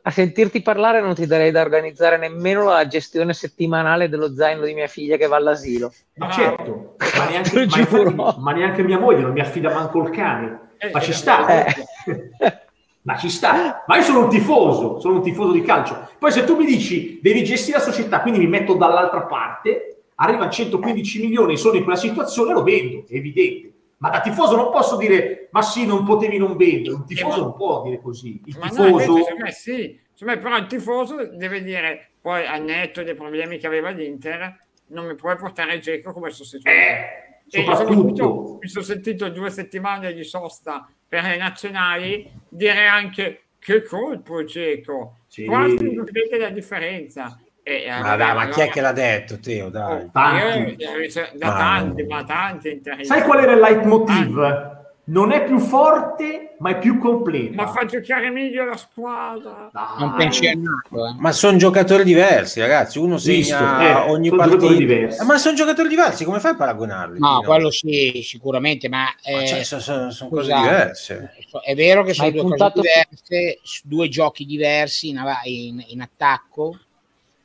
[0.00, 4.72] a sentirti parlare non ti darei da organizzare nemmeno la gestione settimanale dello zaino di
[4.72, 5.92] mia figlia che va all'asilo.
[6.14, 10.08] Ma certo, ma neanche, ma, infatti, ma neanche, mia moglie non mi affida manco il
[10.08, 11.66] cane, eh, ma ci sta.
[11.66, 11.74] Eh.
[13.04, 13.84] ma ci sta.
[13.86, 16.08] Ma io sono un tifoso, sono un tifoso di calcio.
[16.18, 20.46] Poi se tu mi dici devi gestire la società, quindi mi metto dall'altra parte, arriva
[20.46, 23.72] a 115 milioni, sono in quella situazione, lo vendo, è evidente.
[23.98, 26.94] Ma da tifoso non posso dire, ma sì, non potevi non vendere.
[26.94, 28.40] Un tifoso non può dire così.
[28.44, 29.12] Il ma tifoso...
[29.12, 33.66] No, me sì, me, però il tifoso deve dire, poi al netto dei problemi che
[33.66, 36.68] aveva l'Inter, non mi puoi portare Geco come sostituto.
[36.68, 38.58] Eh, soprattutto.
[38.60, 45.18] Mi sono sentito due settimane di sosta per le nazionali dire anche che colpo Geco.
[45.28, 45.44] Sì.
[45.44, 47.38] quasi non vede la differenza.
[47.62, 49.68] E, ma, allora, dai, ma chi è che l'ha detto Teo?
[49.68, 50.02] Dai.
[50.02, 50.82] Oh, tanti.
[50.82, 54.82] Io, da ma tanti ma tanti sai qual era il leitmotiv?
[55.06, 57.52] Non è più forte, ma è più completo.
[57.54, 59.68] Ma fa giocare meglio la squadra.
[59.70, 59.98] Dai.
[59.98, 61.14] Non pensi a nato, eh.
[61.18, 62.98] Ma sono giocatori diversi, ragazzi.
[62.98, 64.66] Uno segna eh, ogni partita.
[64.66, 67.18] Eh, ma sono giocatori diversi, come fai a paragonarli?
[67.18, 67.42] No, no?
[67.42, 71.32] quello sì, sicuramente, ma, eh, cioè, sono, sono, sono cose diverse.
[71.62, 72.80] È vero che sono due puntato...
[72.80, 76.78] cose diverse, due giochi diversi in, in, in attacco.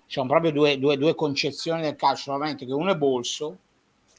[0.06, 3.58] Sono proprio due, due, due, concezioni del calcio, solamente che uno è bolso.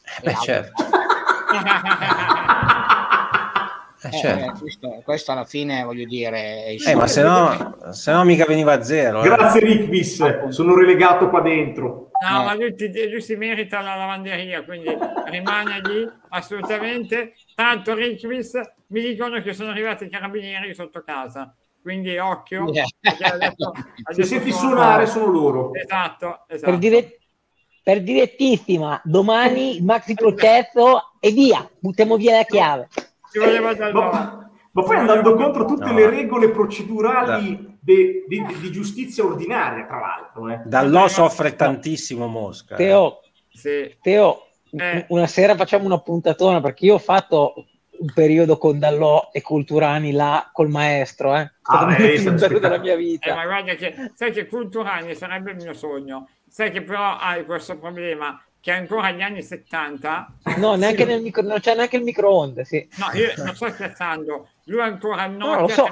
[0.04, 0.84] Eh, beh, certo.
[4.02, 4.60] Eh, eh, certo.
[4.60, 8.82] questo, questo, alla fine voglio dire eh, ma se no, se no mica veniva a
[8.82, 9.28] zero eh.
[9.28, 9.64] grazie eh.
[9.64, 12.74] Rickbis sono relegato qua dentro no ma lui,
[13.10, 19.68] lui, si merita la lavanderia quindi rimane lì assolutamente tanto Rickbis mi dicono che sono
[19.68, 22.86] arrivati i carabinieri sotto casa quindi occhio yeah.
[23.02, 23.72] adesso,
[24.04, 26.70] adesso se senti suonare sono loro esatto, esatto.
[26.70, 27.18] Per, dire,
[27.82, 32.88] per direttissima domani maxi processo e via buttiamo via la chiave
[33.30, 35.94] ci voleva dal ma, ma poi andando contro tutte no.
[35.94, 40.48] le regole procedurali di giustizia ordinaria, tra l'altro.
[40.48, 40.62] Eh.
[40.64, 42.76] Dall'O soffre tantissimo Mosca.
[42.76, 43.96] Teo, sì.
[44.00, 45.06] Teo eh.
[45.08, 47.66] una sera facciamo una puntatona perché io ho fatto
[48.00, 51.50] un periodo con Dallò e Culturani là col maestro, eh.
[51.62, 53.30] Ah, è della mia vita.
[53.30, 56.28] Eh, ma guarda che sai che Culturani sarebbe il mio sogno.
[56.48, 61.42] Sai che però hai questo problema che ancora agli anni 70 no neanche nel micro,
[61.42, 62.86] non c'è neanche il microonde sì.
[62.98, 65.88] no io non sto scherzando lui ancora al Nokia no, so.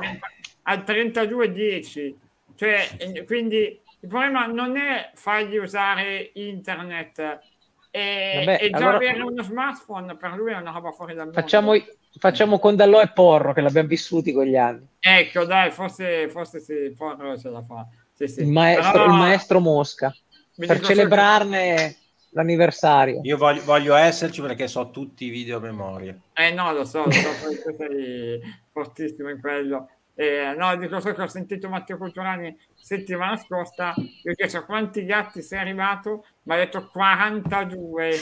[0.63, 2.19] al 3210
[2.55, 2.89] cioè
[3.27, 7.39] quindi il problema non è fargli usare internet
[7.91, 8.97] e, Vabbè, e già allora...
[8.97, 11.73] avere uno smartphone per lui è una roba fuori dal mondo facciamo,
[12.19, 16.61] facciamo con Dallò e Porro che l'abbiamo vissuti con gli anni ecco dai forse, forse
[16.61, 18.41] sì Porro ce la fa sì, sì.
[18.43, 19.05] Il, maestro, Però...
[19.07, 20.15] il maestro Mosca
[20.55, 21.97] per celebrarne
[22.31, 23.21] l'anniversario.
[23.23, 26.17] Io voglio, voglio, esserci perché so tutti i video a memoria.
[26.35, 27.29] Eh no, lo so, lo so,
[27.77, 29.89] sei fortissimo in quello.
[30.15, 35.05] Eh, no, dico so che ho sentito Matteo Culturani settimana scorsa, io ho chiesto quanti
[35.05, 38.15] gatti sei arrivato, ma ha detto 42.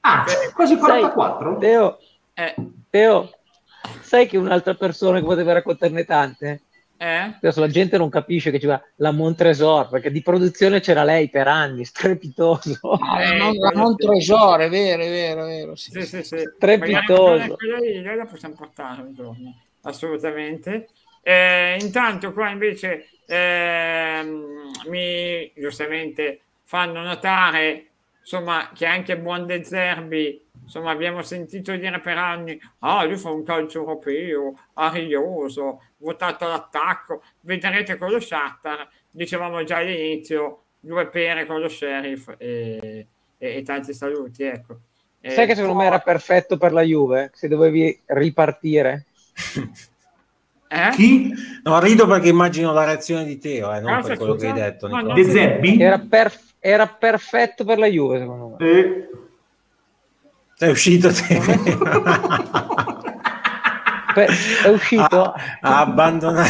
[0.00, 1.52] Ah, cioè, quasi 44?
[1.52, 1.98] Sai, Teo,
[2.34, 2.54] eh.
[2.90, 3.30] Teo,
[4.02, 6.60] sai che un'altra persona che poteva raccontarne tante?
[6.96, 7.34] Eh?
[7.36, 11.28] Adesso la gente non capisce che ci va la Montresor perché di produzione c'era lei
[11.28, 12.92] per anni, strepitoso.
[12.92, 15.76] Ah, eh, non, la Montresor, è vero, è vero, è vero.
[15.76, 16.38] Sì, sì, sì.
[16.56, 17.56] Strepitoso.
[17.56, 20.88] Quella la possiamo portare un giorno, assolutamente.
[21.22, 24.22] Eh, intanto qua invece eh,
[24.86, 27.86] mi giustamente fanno notare
[28.20, 33.30] insomma che anche Buon De Zerbi insomma abbiamo sentito dire per anni ah lui fa
[33.30, 41.46] un calcio europeo arioso votato all'attacco vedrete con lo Shakhtar dicevamo già all'inizio due pere
[41.46, 43.06] con lo Sheriff e,
[43.38, 44.78] e, e tanti saluti ecco
[45.20, 49.06] sai che secondo me era perfetto per la Juve se dovevi ripartire
[50.74, 50.90] Eh?
[50.90, 51.32] Chi?
[51.62, 54.52] No, rido perché immagino la reazione di Teo, eh, non ah, per quello che hai
[54.54, 54.88] detto.
[54.88, 55.80] No, De Zerbi?
[55.80, 58.68] Era, per, era, perfetto per la Juve, secondo me.
[58.68, 59.08] Eh.
[60.64, 61.36] Sei uscito te.
[64.64, 65.22] è uscito?
[65.22, 66.48] Ha, ha abbandonato.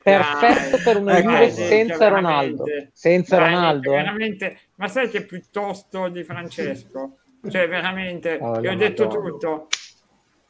[0.00, 2.64] perfetto per una ecco, Juve senza Ronaldo.
[2.92, 3.92] Senza Dai, Ronaldo.
[3.92, 3.96] Eh.
[3.96, 7.16] Veramente, ma sai che piuttosto di Francesco?
[7.48, 9.28] Cioè, veramente, oh, io ho detto Madonna.
[9.28, 9.66] tutto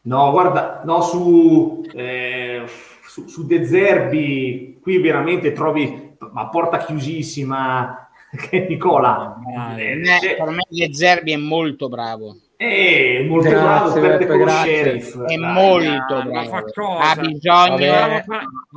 [0.03, 2.65] No, guarda, no, su, eh,
[3.07, 9.37] su, su De Zerbi, qui veramente trovi a porta chiusissima che Nicola.
[9.77, 12.37] Eh, eh, per me De Zerbi è molto bravo.
[12.57, 15.23] È molto grazie, bravo, perde con lo sheriff.
[15.23, 16.99] È dai, molto dai, bravo.
[16.99, 17.95] Ha bisogno,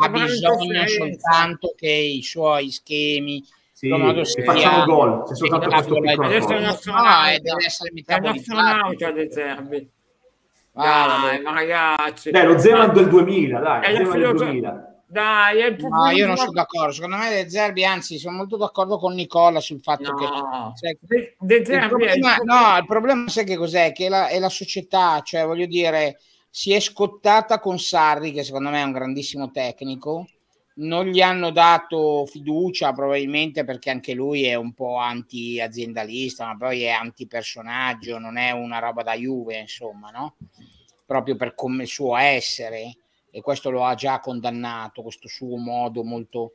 [0.01, 3.89] ha bisogno soltanto che i suoi schemi sì,
[4.45, 9.89] facciamo gol, c'è soltanto questo piccolo adesso è un astronauta, deve essere astronauta De Zerbi
[10.73, 12.31] dai, ma ragazzi.
[12.31, 13.83] Dai, lo Zeman del 2000, dai.
[13.83, 14.90] È Zeman del 2000.
[15.11, 16.93] Dai, è il no, io non sono d'accordo.
[16.93, 20.15] Secondo me De Zerbi, anzi, sono molto d'accordo con Nicola sul fatto no.
[20.15, 20.87] che.
[20.87, 22.35] Cioè, De, De Zerbi il problema.
[22.37, 23.91] No, il problema sai che cos'è?
[23.91, 26.17] Che la, è la società, cioè voglio dire,
[26.49, 30.27] si è scottata con Sarri, che secondo me è un grandissimo tecnico.
[30.75, 36.83] Non gli hanno dato fiducia, probabilmente perché anche lui è un po' anti-aziendalista, ma poi
[36.83, 40.35] è anti-personaggio, non è una roba da Juve, insomma, no?
[41.05, 42.95] proprio per come il suo essere
[43.31, 46.53] e questo lo ha già condannato, questo suo modo molto...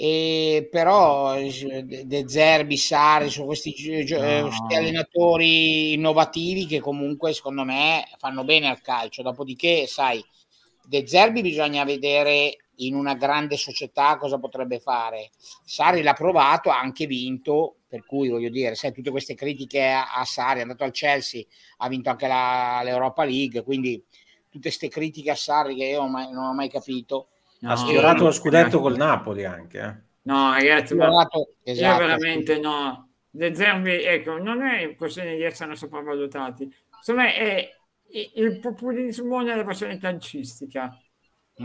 [0.00, 3.74] E però De Zerbi, Sari sono questi,
[4.08, 4.42] no.
[4.42, 9.22] questi, allenatori innovativi che comunque secondo me fanno bene al calcio.
[9.22, 10.24] Dopodiché, sai,
[10.84, 15.30] De Zerbi bisogna vedere in una grande società cosa potrebbe fare.
[15.64, 20.12] Sari l'ha provato, ha anche vinto, per cui voglio dire, sai, tutte queste critiche a,
[20.14, 21.42] a Sari, è andato al Chelsea,
[21.78, 24.00] ha vinto anche la, l'Europa League, quindi
[24.58, 27.28] tutte queste critiche a Sari che io mai, non ho mai capito.
[27.60, 29.78] No, ha sfiorato lo scudetto col Napoli anche.
[29.80, 30.06] Eh.
[30.22, 32.60] No, ragazzi, sfiorato, ma esatto, io veramente sì.
[32.60, 33.08] no.
[33.30, 37.70] De Zerbi, ecco, non è questione di essere sopravvalutati, secondo me è
[38.34, 40.98] il populismo nella versione calcistica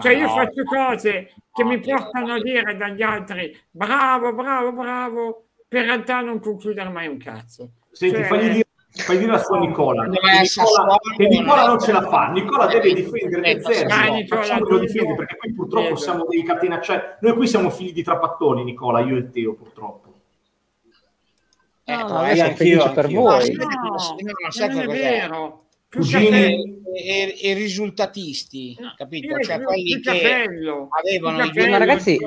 [0.02, 5.86] cioè io faccio cose che mi portano a dire dagli altri bravo, bravo, bravo, per
[5.86, 7.74] realtà non concludere mai un cazzo.
[7.92, 8.26] Senti, cioè...
[8.26, 8.63] fagli dire
[9.02, 10.04] fai dire la sua Nicola.
[10.04, 12.28] Che Nicola, che Nicola non ce la fa.
[12.28, 14.28] Nicola deve difendere Zerbi.
[14.30, 17.02] No, lo difendi perché qui purtroppo siamo dei catenacciai.
[17.22, 20.12] Noi qui siamo figli di trapattoni, Nicola, io e Teo, purtroppo.
[21.86, 23.56] Eh, no, no, anch'io, per voi.
[23.56, 29.40] No, no, non è vero cugini e, e, risultatisti, capito?
[29.40, 32.20] Cioè quelli che avevano capello, ma ragazzi,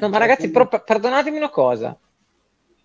[0.00, 1.96] no, ma ragazzi però, perdonatemi una cosa,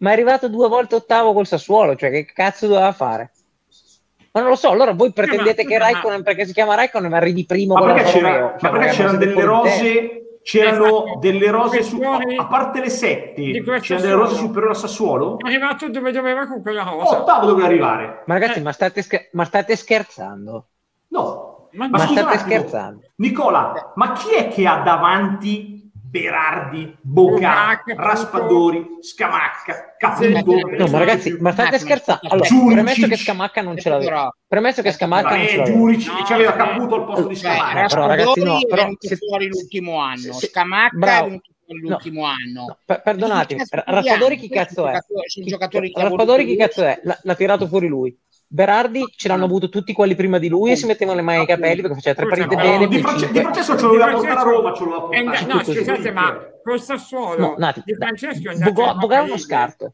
[0.03, 3.31] ma è arrivato due volte ottavo col Sassuolo, cioè che cazzo doveva fare?
[4.33, 7.13] Ma non lo so, allora voi pretendete eh, ma, che Raikkonen, perché si chiama Raikkonen,
[7.13, 11.19] arrivi primo ma perché, c'era, cioè, ma perché c'erano delle rose c'erano esatto.
[11.19, 15.37] delle rose su, a parte le sette c'erano delle rose superiori a Sassuolo?
[15.37, 18.23] È arrivato dove doveva con quella rosa ottavo doveva arrivare.
[18.25, 18.61] Ma ragazzi eh.
[18.61, 20.67] ma, state scher- ma, state scherzando?
[21.09, 21.69] No.
[21.71, 23.07] Ma, ma state scherzando?
[23.15, 25.72] Nicola ma chi è che ha davanti
[26.13, 30.59] Berardi, Boca, Raspadori, Scamacca, Caputo.
[30.77, 32.27] No, ma ragazzi, ma state scherzando?
[32.27, 34.35] Allora, premesso che Scamacca non ce l'aveva.
[34.47, 35.75] Premesso che Scamacca non ce l'aveva.
[35.75, 37.87] Giurici, no, c'aveva Caputo al posto di Scamacca.
[37.87, 40.33] Però ragazzi, no, però è fuori l'ultimo anno.
[40.33, 42.65] Scamacca è venuto l'ultimo no, anno.
[42.67, 44.99] No, per, perdonatemi, Raspadori chi cazzo è?
[45.95, 47.01] Raspadori chi cazzo è?
[47.23, 48.15] L'ha tirato fuori lui.
[48.53, 51.47] Berardi ce l'hanno avuto tutti quelli prima di lui e si mettevano le mani ai
[51.47, 52.87] capelli perché faceva tre partite bene.
[52.87, 55.45] Di, Francesco, di Francesco ce lo portare a Roma, ce lo doveva portare.
[55.51, 59.93] No, scusate, ma col Sassuolo no, Nati, di Francesco è andato uno scarto.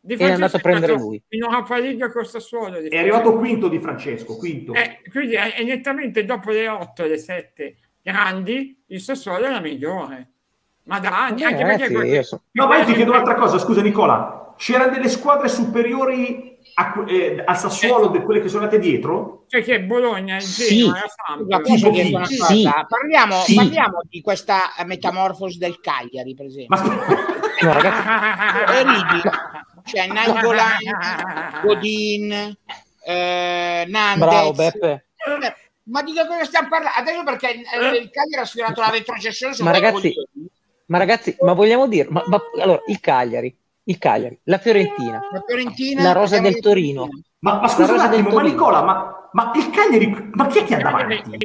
[0.00, 1.22] Di è andato a prendere lui.
[1.28, 2.78] In Europa League con Sassuolo.
[2.78, 4.74] È arrivato quinto di Francesco, quinto.
[4.74, 9.60] Eh, quindi è, è nettamente dopo le otto, le sette grandi, il Sassuolo è la
[9.60, 10.30] migliore.
[10.86, 12.24] Ma da anni, anche perché...
[12.24, 12.42] So.
[12.50, 14.52] No, ma io ti chiedo un'altra cosa, scusa Nicola.
[14.56, 18.22] C'erano delle squadre superiori a, eh, al Sassuolo eh.
[18.22, 19.44] quelle che sono andate dietro?
[19.48, 20.86] Cioè che Bologna, il sì.
[20.86, 22.36] La sì.
[22.36, 22.70] sì.
[22.88, 23.54] Parliamo, sì.
[23.54, 26.76] parliamo, di questa metamorfosi del Cagliari, per esempio.
[26.76, 27.32] Ma...
[27.64, 29.22] No, ragazzi.
[29.84, 30.78] C'è Nangolan,
[31.62, 32.56] Godin,
[33.04, 34.28] eh, Nandes.
[34.28, 35.06] Bravo Beppe.
[35.16, 36.98] Eh, ma di che cosa stiamo parlando?
[36.98, 39.54] Adesso perché eh, il Cagliari ha sfiorato la retrocessione.
[39.60, 40.14] Ma ragazzi,
[40.86, 45.42] ma ragazzi, ma vogliamo dire, ma, ma, allora, il Cagliari, il Cagliari, la Fiorentina, la,
[45.46, 47.08] Fiorentina, la Rosa del Torino.
[47.40, 50.74] Ma, ma scusa un attimo, ma Nicola, ma, ma, il Cagliari, ma chi è che
[50.76, 51.36] ha davanti?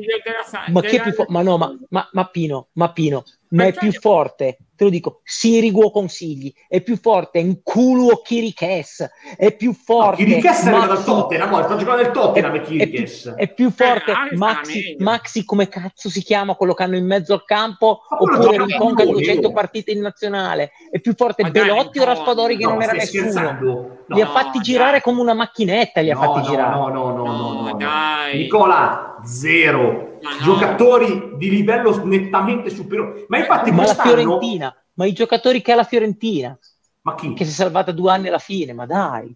[0.71, 1.31] Ma chi è più forte?
[1.31, 5.19] Ma no, ma, ma, ma Pino, ma Pino, ma è più forte te lo dico,
[5.25, 10.23] Sirigu consigli, è più forte Nkulu Kirikes, è più forte...
[10.23, 13.33] No, Kirikes era dal Tottenham, sta giocando nel Tottenham è, Kirikes.
[13.35, 17.05] È, è, più forte eh, Maxi, Maxi, come cazzo si chiama quello che hanno in
[17.05, 21.43] mezzo al campo, ma oppure Rincon che ha 200 partite in nazionale, è più forte
[21.43, 23.57] ma Belotti dai, o Raspadori che no, non era nessuno.
[23.59, 26.73] No, li ha fatti girare come una macchinetta, li ha fatti girare.
[26.73, 30.43] No, no, no, no, no, Nicola, zero no.
[30.43, 33.25] giocatori di livello nettamente superiore.
[33.27, 36.57] Ma infatti ma la Fiorentina, ma i giocatori che ha la Fiorentina,
[37.01, 37.33] ma chi?
[37.33, 39.35] Che si è salvata due anni alla fine, ma dai.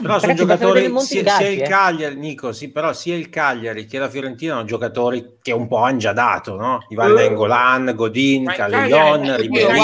[0.00, 1.66] Però sono giocatori sia, sia il eh.
[1.66, 5.78] Cagliari, Nico, sì, però sia il Cagliari che la Fiorentina sono giocatori che un po'
[5.78, 6.78] hanno già dato, no?
[6.90, 9.80] Ivan uh, Nengolan, Godin, Callejon, Ribéry.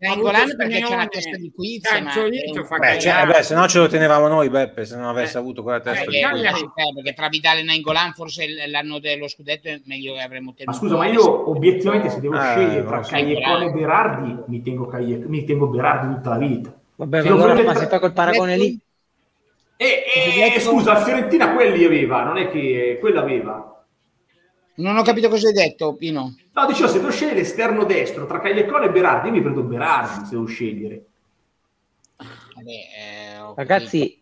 [0.00, 1.82] Nengolan perché c'è una testa di quiz,
[2.78, 5.40] beh, cioè, beh, se no ce lo tenevamo noi, Beppe, se non avesse eh.
[5.40, 6.42] avuto quella testa eh, di quiz.
[6.42, 10.72] Eh, perché tra Vidal e Nengolan forse l'anno dello scudetto è meglio che avremmo tenuto.
[10.72, 15.44] Ma scusa, ma io obiettivamente se devo scegliere tra Cagliecone e Berardi, mi tengo, mi
[15.44, 16.77] tengo Berardi tutta la vita.
[16.98, 18.78] Vabbè, ma allora ma si fa quel paragone lì.
[19.76, 23.84] E, e, e scusa, la Fiorentina quelli aveva, non è che quella aveva.
[24.74, 26.34] Non ho capito cosa hai detto, Pino.
[26.52, 30.30] No, dicevo, se devo scegliere esterno destro tra Cagliacone e Berardi, mi prendo Berardi se
[30.30, 31.04] devo scegliere.
[32.16, 34.20] Vabbè, eh, Ragazzi,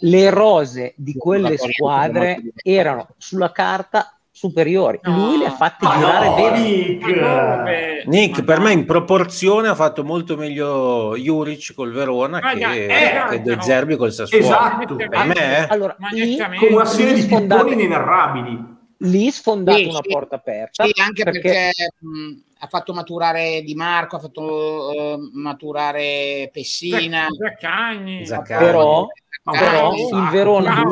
[0.00, 4.98] le rose di quelle squadre erano sulla carta superiori.
[5.02, 5.14] No.
[5.14, 6.58] Lui le ha fatte girare no, bene.
[6.58, 8.06] Nick.
[8.06, 13.28] Nick per me in proporzione ha fatto molto meglio Juric col Verona ah, che, eh,
[13.30, 14.44] che De Zerbi col Sassuolo.
[14.44, 14.96] Esatto.
[15.12, 15.66] A me eh.
[15.68, 18.72] allora, lì, con una serie di pipponi inenarrabili.
[18.98, 20.08] Lì sfondato sì, una sì.
[20.08, 20.84] porta aperta.
[20.84, 27.26] Sì, anche perché, perché mh, ha fatto maturare Di Marco, ha fatto uh, maturare Pessina.
[27.30, 28.26] Zaccagni.
[28.26, 28.64] Zaccagni.
[28.64, 29.06] Però,
[29.44, 30.82] però il Verona,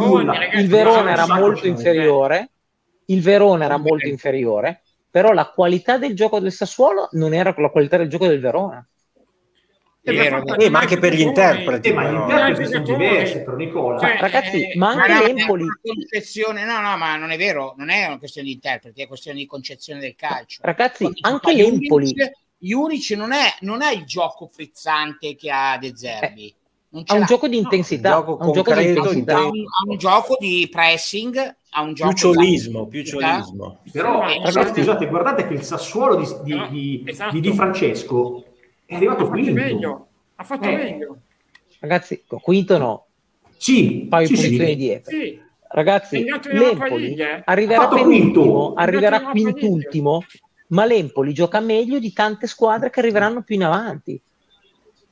[0.54, 2.50] il Verona era molto inferiore
[3.06, 7.62] il Verona era molto inferiore, però la qualità del gioco del Sassuolo non era con
[7.62, 8.86] la qualità del gioco del Verona.
[10.04, 10.16] Eh,
[10.58, 14.00] eh, ma anche per gli interpreti, eh, ma gli interpreti sono diversi per Nicola.
[14.00, 15.64] Cioè, ragazzi, eh, ma anche ma l'Empoli.
[15.80, 19.38] Concezione, no, no, ma non è vero, non è una questione di interpreti, è questione
[19.38, 20.58] di concezione del calcio.
[20.62, 22.14] Ragazzi, Quindi, anche l'Empoli.
[22.58, 26.52] Gli unici non è, non è il gioco frizzante che ha De Zerbi.
[27.06, 29.36] Ha un gioco di intensità, no, un gioco, un gioco di intensità.
[29.36, 33.80] Ha un, ha un gioco di pressing ha un gioco più più ciolismo.
[33.90, 37.38] Però eh, scusate, guardate che il Sassuolo di, di, no, di, esatto.
[37.38, 38.44] di, Francesco
[38.84, 39.52] è arrivato quinto.
[39.52, 40.06] Meglio.
[40.36, 40.76] Ha fatto eh.
[40.76, 41.16] meglio.
[41.80, 43.06] Ragazzi, quinto no.
[43.56, 44.76] Sì, un paio sì, di posizioni sì.
[44.76, 45.16] dietro.
[45.16, 45.40] Sì.
[45.68, 47.42] Ragazzi, l'Empoli eh.
[47.46, 50.24] arriverà penultimo, arriverà quintultimo,
[50.68, 54.20] ma l'Empoli gioca meglio di tante squadre che arriveranno più in avanti.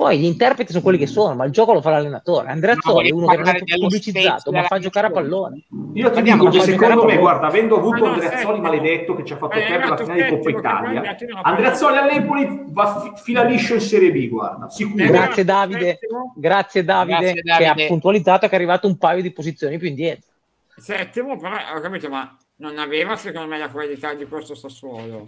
[0.01, 2.49] Poi gli interpreti sono quelli che sono, ma il gioco lo fa l'allenatore.
[2.49, 5.65] Andrea Zoli è uno che non è pubblicizzato, ma fa giocare a pallone.
[5.93, 9.37] Io ti dico che secondo me, guarda, avendo avuto Andrea Zoli maledetto che ci ha
[9.37, 14.11] fatto perdere la finale di Coppa Italia, Andrea Zoli all'Empoli va fila liscio in Serie
[14.11, 15.05] B, guarda, sicuro.
[15.05, 15.99] Grazie Davide,
[16.35, 20.31] grazie Davide, che ha puntualizzato che è arrivato un paio di posizioni più indietro.
[20.79, 25.27] Settimo, però ho capito, ma non aveva secondo me la qualità di questo Sassuolo.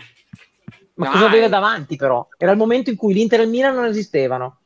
[0.95, 1.13] Ma Dai.
[1.13, 2.27] cosa aveva davanti però?
[2.39, 4.61] Era il momento in cui l'Inter e il Milan non esistevano.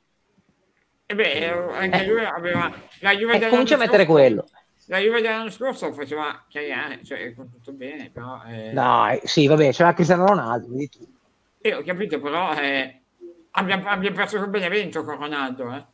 [1.09, 4.45] E beh, anche lui aveva la Juve eh, comincia a mettere scorso, quello.
[4.87, 8.43] La Juve dell'anno scorso faceva chiariare, cioè tutto bene, però...
[8.49, 8.73] Eh...
[8.73, 11.07] Dai, sì, vabbè, c'era Cristiano Ronaldo, vedi tu.
[11.61, 13.03] Eh, ho capito, però eh,
[13.53, 15.85] abbiamo, abbiamo perso con Benevento con Ronaldo, eh.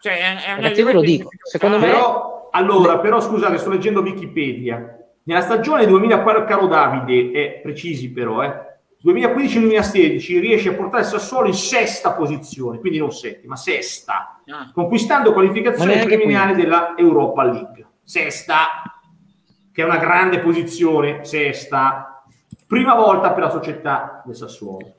[0.00, 1.86] Cioè, è, è una Ragazzi, ve lo dico, secondo me...
[1.86, 4.98] Però, allora, però scusate, sto leggendo Wikipedia.
[5.22, 8.71] Nella stagione 2004, caro Davide, è precisi però, eh,
[9.04, 14.70] 2015-2016 riesce a portare il Sassuolo in sesta posizione, quindi non settima, sesta, ah.
[14.72, 17.86] conquistando qualificazione preliminare della Europa League.
[18.04, 18.82] Sesta,
[19.72, 22.22] che è una grande posizione, sesta,
[22.66, 24.94] prima volta per la società del Sassuolo.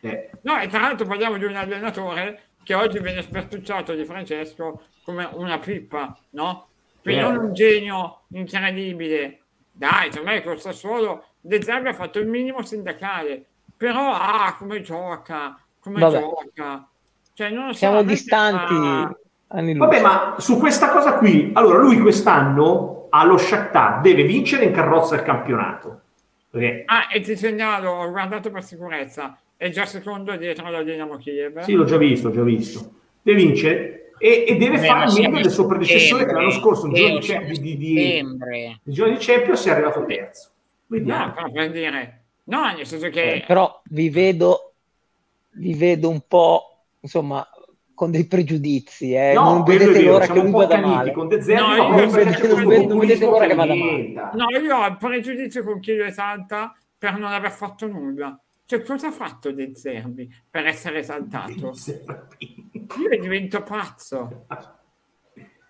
[0.00, 0.30] Eh.
[0.42, 5.28] No, e tra l'altro parliamo di un allenatore che oggi viene spertucciato di Francesco come
[5.32, 6.68] una pippa, no?
[7.02, 7.24] Quindi eh.
[7.24, 9.40] non un genio incredibile.
[9.72, 13.46] Dai, per me col Sassuolo De Zerbi ha fatto il minimo sindacale,
[13.80, 16.18] però ah, come gioca, come Vabbè.
[16.18, 16.86] gioca.
[17.32, 18.74] Cioè, non Siamo distanti.
[18.74, 19.16] Da,
[19.48, 25.14] Vabbè, ma su questa cosa qui, allora lui quest'anno allo Shakhtar deve vincere in carrozza
[25.14, 26.00] il campionato.
[26.50, 26.82] Perché...
[26.84, 31.60] Ah, e ti segnalo, ho guardato per sicurezza, è già secondo dietro la Dinamo Kiev.
[31.60, 32.92] Sì, l'ho già visto, ho già visto.
[33.22, 36.92] Deve vincere e, e deve Beh, fare meglio del suo predecessore che l'anno scorso, in
[36.92, 37.94] giorno di, di, di,
[38.82, 40.50] di, giorno di Champions, è arrivato terzo.
[40.86, 41.34] Vediamo.
[41.34, 42.19] No, per dire,
[42.50, 43.34] no, nel senso che...
[43.34, 44.74] Eh, però vi vedo,
[45.52, 47.46] vi vedo un po', insomma,
[47.94, 49.32] con dei pregiudizi, eh.
[49.32, 51.12] no, non vedete l'ora che lui vada male.
[51.12, 54.12] Con De Zerbi, no, non, vedete, non, vedete, non vedete l'ora che vada male.
[54.34, 58.38] No, io ho il pregiudizio con chi lo esalta per non aver fatto nulla.
[58.64, 61.74] Cioè, cosa ha fatto De Zerbi per essere esaltato?
[62.38, 64.46] Io divento pazzo.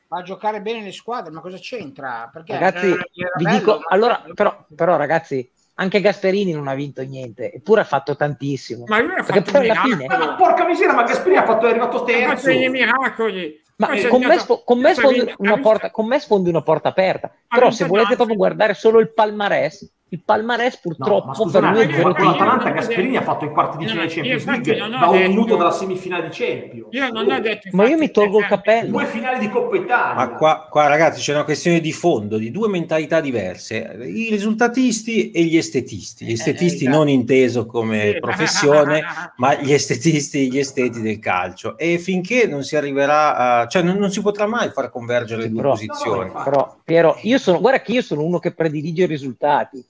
[0.06, 2.28] Va a giocare bene le squadre, ma cosa c'entra?
[2.32, 5.50] Perché ragazzi, vi bello, dico, allora, però, però ragazzi,
[5.80, 8.84] anche Gasperini non ha vinto niente, eppure ha fatto tantissimo.
[8.86, 10.06] Ma lui ha fatto poi alla fine...
[10.06, 12.50] Ma porca miseria, ma Gasperini ha fatto, è arrivato terzo.
[12.50, 13.62] Ha miracoli.
[13.76, 17.32] Ma con me, sp- con, me sfondi una porta, con me sfondi una porta aperta.
[17.48, 22.00] Però se volete proprio guardare solo il palmarès, il palmarès purtroppo no, per lui è
[22.00, 25.28] con l'Atalanta Gasperini ha fatto i quarti di finale no, Champions League da un detto...
[25.28, 26.88] minuto dalla semifinale di Champions.
[26.90, 30.14] Io non ho detto ma io mi tolgo il cappello due finali di Coppa Italia.
[30.14, 35.30] Ma qua, qua, ragazzi c'è una questione di fondo di due mentalità diverse i risultatisti
[35.30, 36.24] e gli estetisti.
[36.24, 38.18] Gli estetisti eh, non inteso come sì.
[38.18, 39.04] professione
[39.36, 41.78] ma gli estetisti gli esteti del calcio.
[41.78, 45.50] E finché non si arriverà a cioè non, non si potrà mai far convergere le
[45.50, 46.32] due però, posizioni.
[46.32, 49.84] però Piero io sono guarda che io sono uno che predilige i risultati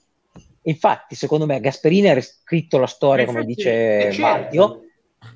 [0.63, 4.83] Infatti, secondo me, Gasperini ha riscritto la storia, come dice Matteo.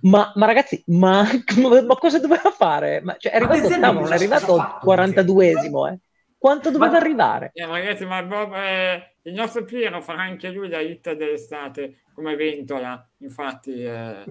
[0.01, 1.23] Ma, ma, ragazzi, ma,
[1.85, 3.01] ma, cosa doveva fare?
[3.01, 5.91] Ma, cioè, è arrivato ottavo, non è arrivato al 42esimo.
[5.91, 5.99] Eh.
[6.37, 7.51] Quanto doveva ma, arrivare?
[7.53, 12.35] Eh, ragazzi, ma Bob, eh, il nostro Piero farà anche lui la hit dell'estate come
[12.35, 13.07] ventola.
[13.19, 14.23] Infatti, eh,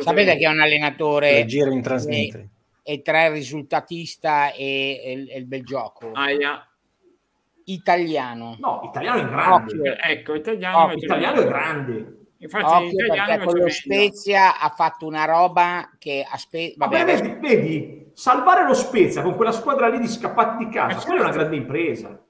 [0.00, 2.48] sapete che è un allenatore giro in trasmettere
[2.82, 6.12] e tre risultatista e, e, e il bel gioco.
[6.12, 6.67] Ah, yeah
[7.68, 8.56] italiano.
[8.58, 9.72] No, italiano è grande.
[9.72, 9.96] Occhio.
[9.96, 11.04] Ecco, italiano, Occhio.
[11.04, 12.16] italiano è grande.
[12.38, 16.74] Infatti, Occhio perché con lo Spezia ha fatto una roba che a Spe...
[16.76, 21.04] Vabbè, Vabbè, vedi, vedi, salvare lo Spezia con quella squadra lì di scappati di casa,
[21.04, 22.22] quella è una grande impresa.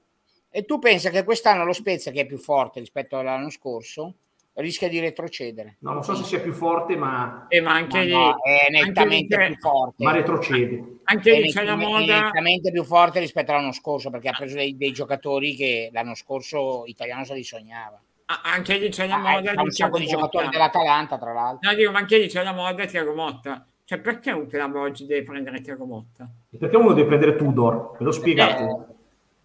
[0.51, 4.15] E tu pensi che quest'anno lo Spezia, che è più forte rispetto all'anno scorso,
[4.59, 5.77] rischia di retrocedere?
[5.79, 8.69] No, non so se sia più forte, ma, eh, ma anche ma lì no, è
[8.71, 10.03] nettamente più forte.
[10.03, 10.99] Ma retrocede.
[11.03, 12.19] Anche lì c'è la moda.
[12.19, 16.15] È nettamente più forte rispetto all'anno scorso, perché ha preso dei, dei giocatori che l'anno
[16.15, 18.01] scorso italiano se li sognava.
[18.25, 21.67] Ah, anche lì c'è la ah, moda di un sacco di giocatori dell'Atalanta, tra l'altro.
[21.67, 23.65] No, dico, ma anche lì c'è la moda Tiago Motta.
[23.83, 26.29] Cioè, perché un club oggi deve prendere Tiago Motta?
[26.59, 27.95] Perché uno deve prendere Tudor?
[27.97, 28.63] Ve lo spiegate?
[28.63, 28.98] Eh,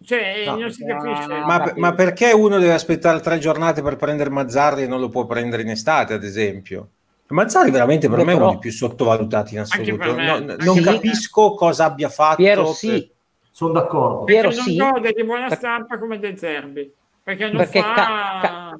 [0.05, 1.27] cioè, no, non si capisce.
[1.27, 4.99] No, no, ma, ma, perché uno deve aspettare tre giornate per prendere Mazzarri e non
[4.99, 6.89] lo può prendere in estate, ad esempio?
[7.27, 10.15] Mazzarri veramente per Beh, me è uno dei più sottovalutati in assoluto.
[10.15, 12.35] No, non capisco cosa abbia fatto.
[12.35, 12.89] Piero sì.
[12.89, 13.09] Per...
[13.51, 14.25] Sono d'accordo.
[14.25, 14.75] Piero perché sì.
[14.75, 16.93] Non di buona stampa come De Zerbi.
[17.23, 17.93] Perché non perché fa...
[17.93, 18.79] Ca- ca-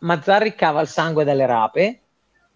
[0.00, 2.00] Mazzarri cava il sangue dalle rape,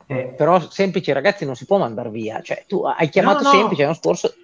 [0.07, 0.35] eh.
[0.37, 2.41] però semplici ragazzi non si può mandare via.
[2.41, 4.35] Cioè, tu hai chiamato semplice l'anno scorso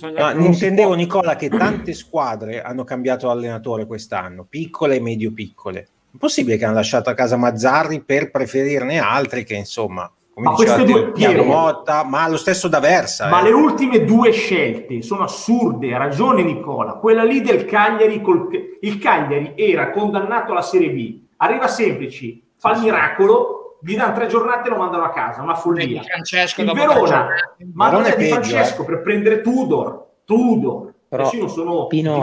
[0.00, 5.88] No, intendevo Nicola che tante squadre hanno cambiato allenatore quest'anno, piccole e medio piccole.
[6.12, 10.54] È possibile che hanno lasciato a casa Mazzarri per preferirne altri che insomma, come ma
[10.54, 13.28] diceva due, Piero, Motta, ma lo stesso da Versa.
[13.28, 13.44] Ma eh.
[13.44, 16.92] le ultime due scelte sono assurde, ha ragione Nicola.
[16.92, 18.48] Quella lì del Cagliari, col,
[18.80, 24.26] il Cagliari era condannato alla Serie B, arriva Semplici, fa il miracolo, gli danno tre
[24.26, 26.02] giornate e lo mandano a casa, una follia.
[26.02, 27.28] Francesco il Verona
[27.72, 28.84] manda di Francesco eh.
[28.84, 30.94] per prendere Tudor, Tudor.
[31.08, 32.20] Però io sono Pino,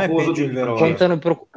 [0.75, 1.47] contano, i pro...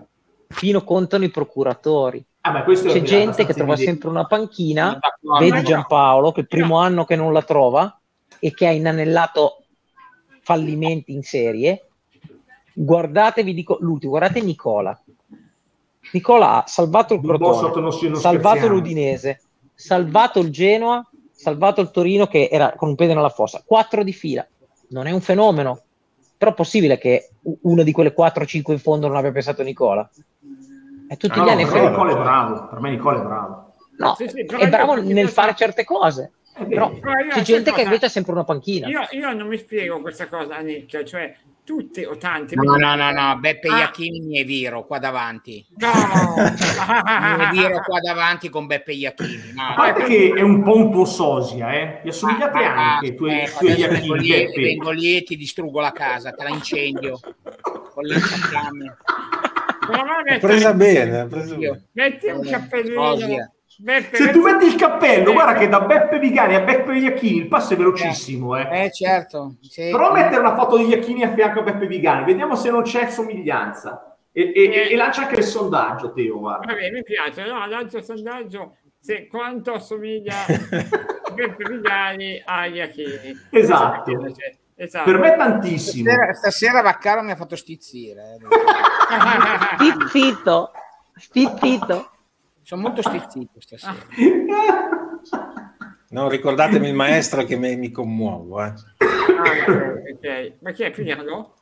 [0.47, 2.25] Pino contano i procuratori.
[2.41, 4.99] Ah, C'è gente che trova sempre una panchina,
[5.39, 8.01] vedi Giampaolo che il primo anno che non la trova
[8.39, 9.65] e che ha inanellato
[10.41, 11.89] fallimenti in serie.
[12.73, 14.99] Guardatevi, dico l'ultimo, guardate Nicola.
[16.13, 19.43] Nicola ha salvato il Crotone, salvato l'Udinese,
[19.79, 24.13] salvato il Genoa, salvato il Torino che era con un piede nella fossa, quattro di
[24.13, 24.45] fila.
[24.89, 25.83] Non è un fenomeno,
[26.37, 27.31] però è possibile che
[27.63, 30.09] uno di quelle 4-5 in fondo non abbia pensato Nicola.
[31.07, 33.75] È tutti ah, gli anni no, per Nicola è bravo, per me Nicola è bravo.
[33.99, 36.33] No, sì, sì, è bravo nel fare certe cose.
[36.69, 36.91] Però
[37.31, 38.89] c'è gente che invece ha sempre una panchina.
[38.89, 41.37] Io, io non mi spiego questa cosa, Nick, cioè
[41.69, 42.55] tutti o tanti.
[42.55, 43.81] No, no, no, no, Beppe ah.
[43.81, 45.67] Iachini e Viro qua davanti.
[45.77, 45.91] No,
[47.53, 49.53] Viro qua davanti con Beppe Iachini.
[49.53, 52.01] No, a parte che è un po' un tuo sosia, eh?
[52.03, 54.47] Gli assomigliate ah, anche i tuoi, eh, tuoi Iachini.
[54.57, 57.21] Vengo lì e ti distruggo la casa, te la incendio
[57.93, 58.97] con lanciafiamme.
[60.25, 61.89] È presa bene, presa bene.
[61.93, 66.63] Metti un cappellino Beppe, Se tu metti il cappello, guarda che da Beppe Vigani a
[66.63, 68.57] Beppe Iacchini il passo è velocissimo.
[68.57, 69.55] Eh, eh certo.
[69.61, 69.91] Sì.
[69.91, 73.09] Però mettere una foto di Iacchini a fianco a Beppe Vigani, vediamo se non c'è
[73.09, 74.17] somiglianza.
[74.33, 74.93] E, e, eh.
[74.93, 76.41] e lancia anche il sondaggio, Teo.
[76.41, 76.67] Guarda.
[76.67, 80.35] Vabbè, mi piace, no, lancia il sondaggio se quanto assomiglia
[81.33, 83.47] Beppe Vigani a Iacchini.
[83.51, 84.11] Esatto.
[84.75, 85.11] Esatto.
[85.11, 86.11] Per me tantissimo.
[86.11, 88.39] Stasera, stasera Vaccaro mi ha fatto stizzire.
[88.41, 88.47] Eh.
[90.03, 90.73] Stizzito,
[91.15, 92.11] stizzito.
[92.69, 93.97] Sono molto stizzito stasera.
[96.11, 98.63] No, ricordatemi il maestro che me, mi commuovo.
[98.63, 98.75] Eh.
[98.99, 100.57] Ah, okay.
[100.61, 101.55] Ma chi è Pirlo?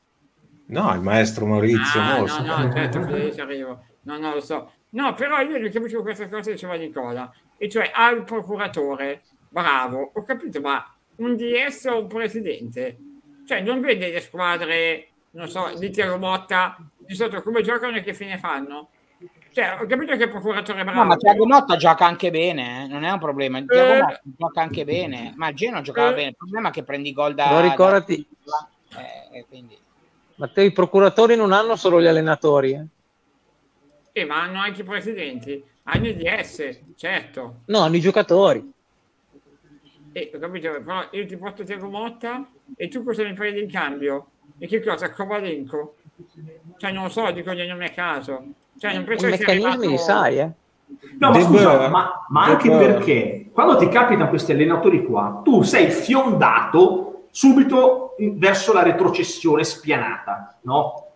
[0.67, 2.99] No, il maestro Maurizio ah, No, no, certo,
[3.41, 3.85] arrivo.
[4.03, 4.73] No, non lo so.
[4.91, 10.23] No, però io gli capisco questa cosa diceva Nicola, e cioè al procuratore, bravo, ho
[10.25, 12.99] capito, ma un DS o un presidente?
[13.47, 18.03] Cioè, non vede le squadre, non so, di Tiago Motta, di sotto come giocano e
[18.03, 18.89] che fine fanno?
[19.57, 20.99] Cioè, ho capito che il procuratore è bravo.
[20.99, 22.87] No, ma Tiago Motta gioca anche bene, eh?
[22.89, 23.59] non è un problema.
[23.65, 26.29] Tiago eh, Motta gioca anche bene, ma il Genoa giocava eh, bene.
[26.29, 27.47] Il problema è che prendi gol da...
[27.49, 28.29] Però ricordati...
[28.45, 28.69] Da,
[29.33, 29.75] eh, quindi...
[30.35, 32.73] Matteo, i procuratori non hanno solo gli allenatori.
[32.73, 32.87] Eh?
[34.13, 37.61] Eh, ma hanno anche i presidenti, hanno i DS, certo.
[37.65, 38.73] No, hanno i giocatori.
[40.13, 42.47] Eh, ho capito, però io ti porto Tiago Motta
[42.77, 44.33] e tu cosa mi prendi in cambio?
[44.59, 45.11] E che cosa?
[45.11, 45.97] Kovalenko?
[46.77, 48.53] Cioè, non lo so, dico gli nomi a caso.
[48.79, 49.91] Cioè, non penso I meccanismi arrivato...
[49.91, 50.51] li sai, eh?
[51.19, 55.91] No, ma scusa, ma, ma anche perché quando ti capitano questi allenatori qua, tu sei
[55.91, 61.07] fiondato subito verso la retrocessione spianata, no?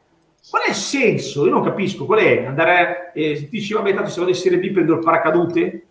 [0.49, 1.45] Qual è il senso?
[1.45, 2.07] Io non capisco.
[2.07, 2.47] Qual è?
[2.47, 5.87] Andare, eh, dici, vabbè, tanto se vado in Serie B prendo il paracadute?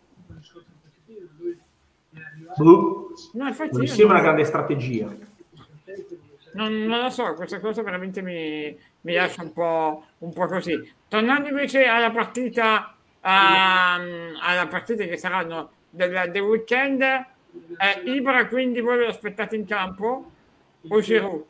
[2.58, 4.16] No, infatti non mi sembra non...
[4.16, 5.08] una grande strategia.
[6.60, 10.78] Non, non, lo so, questa cosa veramente mi, mi lascia un po', un po', così.
[11.08, 18.82] Tornando invece alla partita, um, alla partita che saranno del, del weekend, eh, Ibra quindi
[18.82, 20.32] voi lo aspettate in campo
[20.86, 21.44] o Giroud?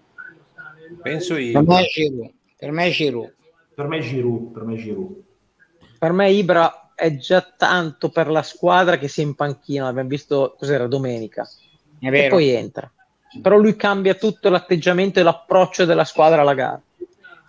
[1.02, 1.54] Penso io.
[1.54, 2.34] Per me Giroud.
[2.56, 3.34] Per me Giroud.
[3.74, 4.52] Per me Giroud.
[4.52, 5.24] Per me Giroud.
[5.98, 9.88] Per me Ibra è già tanto per la squadra che si è in panchina.
[9.88, 11.50] Abbiamo visto cos'era domenica.
[12.00, 12.92] E poi entra.
[13.42, 16.82] Però lui cambia tutto l'atteggiamento e l'approccio della squadra alla gara.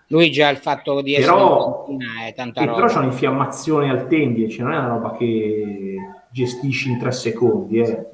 [0.09, 2.74] Lui già il fatto di essere però, in è tanta roba.
[2.74, 5.97] Però c'è un'infiammazione al tendine, cioè non è una roba che
[6.31, 8.07] gestisci in tre secondi, eh.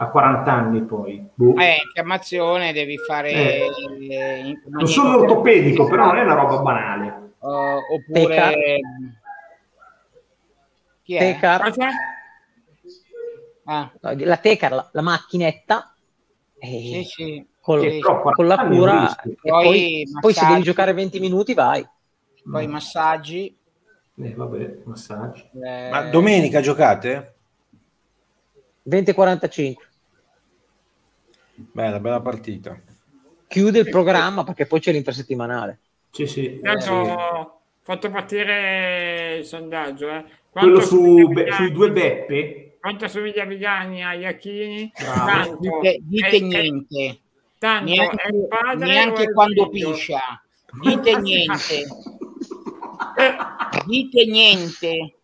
[0.00, 1.24] a 40 anni poi.
[1.32, 1.54] Boh.
[1.56, 3.30] Eh, infiammazione devi fare...
[3.30, 3.68] Eh.
[4.10, 7.32] Eh, non sono ortopedico, però non è una roba banale.
[7.38, 8.34] Uh, oppure...
[8.34, 8.50] Teca.
[11.04, 11.18] Chi è?
[11.18, 11.72] Tecar.
[13.64, 13.92] Ah.
[14.00, 15.92] La Tecar, la, la macchinetta
[16.60, 17.46] sì, sì.
[17.60, 21.86] Col, sì, con la cura e poi, poi, se devi giocare 20 minuti vai.
[22.50, 22.70] Poi mm.
[22.70, 23.56] massaggi.
[24.20, 25.48] Eh, vabbè, massaggi.
[25.62, 25.90] Eh...
[25.90, 27.34] ma domenica giocate?
[28.82, 29.86] 20 45
[31.54, 32.78] bella bella partita.
[33.46, 35.80] Chiude il programma perché poi c'è l'intersettimanale
[36.10, 36.60] sì sì.
[36.62, 37.50] Tanto, eh,
[37.82, 40.24] fatto partire il sondaggio eh.
[40.50, 44.90] quello su, be- sui due beppe quanto assomiglia Vigani a Iacchini?
[44.94, 47.20] Tanto, dite, dite è, niente.
[47.58, 50.42] Tanto neanche, neanche quando piscia.
[50.80, 51.84] Dite niente.
[53.84, 55.16] dite niente.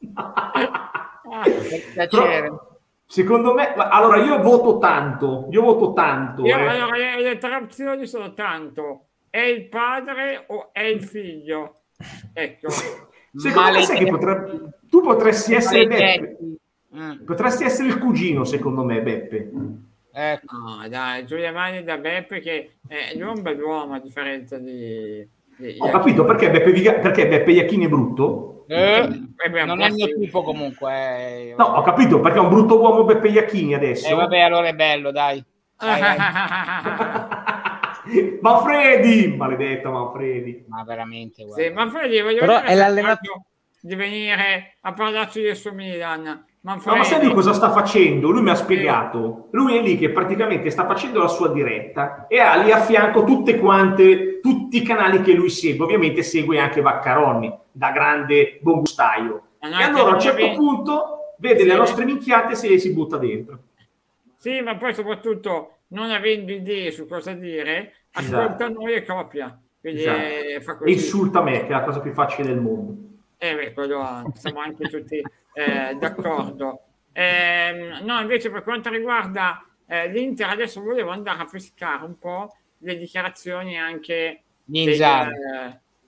[2.11, 5.49] Però, secondo me, allora io voto tanto.
[5.51, 6.45] Io voto tanto.
[6.45, 6.67] Io, eh.
[6.67, 9.07] allora, le, le tre opzioni sono tanto.
[9.31, 11.85] È il padre o è il figlio?
[12.35, 12.69] Ecco.
[13.37, 16.53] Secondo me sai che potrebbe, tu potresti essere Beppe.
[16.97, 17.24] Mm.
[17.24, 19.51] Potresti essere il cugino, secondo me, Beppe.
[20.16, 25.28] Ecco, no, dai, Giulia Mani da Beppe che è un bell'uomo a differenza di...
[25.57, 26.92] di Ho capito perché Beppe, Viga...
[26.95, 28.64] perché Beppe Iacchini è brutto.
[28.68, 30.92] Eh, eh, non è il mio tipo comunque.
[30.92, 31.55] Eh.
[31.59, 34.09] No, ho capito perché è un brutto uomo Beppe Iacchini adesso.
[34.09, 35.45] Eh, vabbè, allora è bello, dai.
[35.76, 36.16] dai, dai.
[38.40, 40.64] Manfredi, maledetto Manfredi.
[40.68, 41.64] Ma veramente, guarda.
[41.64, 43.42] Sì, Manfredi, voglio Però è l'allenatore
[43.80, 48.31] di venire a parlarci del suo Milan ma, no, ma sai lui cosa sta facendo?
[48.31, 49.49] Lui mi ha spiegato.
[49.51, 53.25] Lui è lì che praticamente sta facendo la sua diretta e ha lì a fianco
[53.25, 55.85] tutte quante, tutti i canali che lui segue.
[55.85, 59.49] Ovviamente segue anche Vaccaroni, da grande buon gustaio.
[59.61, 60.57] E allora a un certo ben...
[60.57, 61.67] punto vede sì.
[61.67, 63.59] le nostre minchiate e si, si butta dentro.
[64.39, 68.73] Sì, ma poi soprattutto non avendo idee su cosa dire, ascolta esatto.
[68.73, 69.61] noi e copia.
[69.79, 70.87] Quindi esatto.
[70.87, 72.97] Insulta me, che è la cosa più facile del mondo.
[73.39, 76.80] Eh, beh, quello siamo anche tutti eh, d'accordo.
[77.12, 82.57] Eh, no, invece per quanto riguarda eh, l'Inter, adesso volevo andare a pescare un po'
[82.78, 85.28] le dichiarazioni anche Ninja.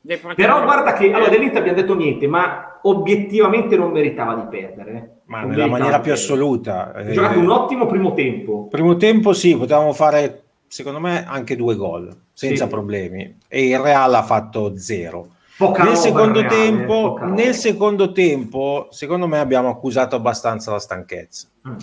[0.01, 4.93] Del, Però guarda che allora dell'Inter abbiamo detto niente, ma obiettivamente non meritava di perdere.
[4.93, 5.14] Eh.
[5.27, 6.93] Ma non nella maniera più assoluta.
[6.93, 8.68] Ha giocato un ottimo primo tempo.
[8.68, 12.70] Primo tempo sì, potevamo fare secondo me anche due gol senza sì.
[12.70, 15.35] problemi e il Real ha fatto zero.
[15.57, 21.49] Poca nel, secondo reale, tempo, nel secondo tempo, secondo me abbiamo accusato abbastanza la stanchezza.
[21.67, 21.77] Mm.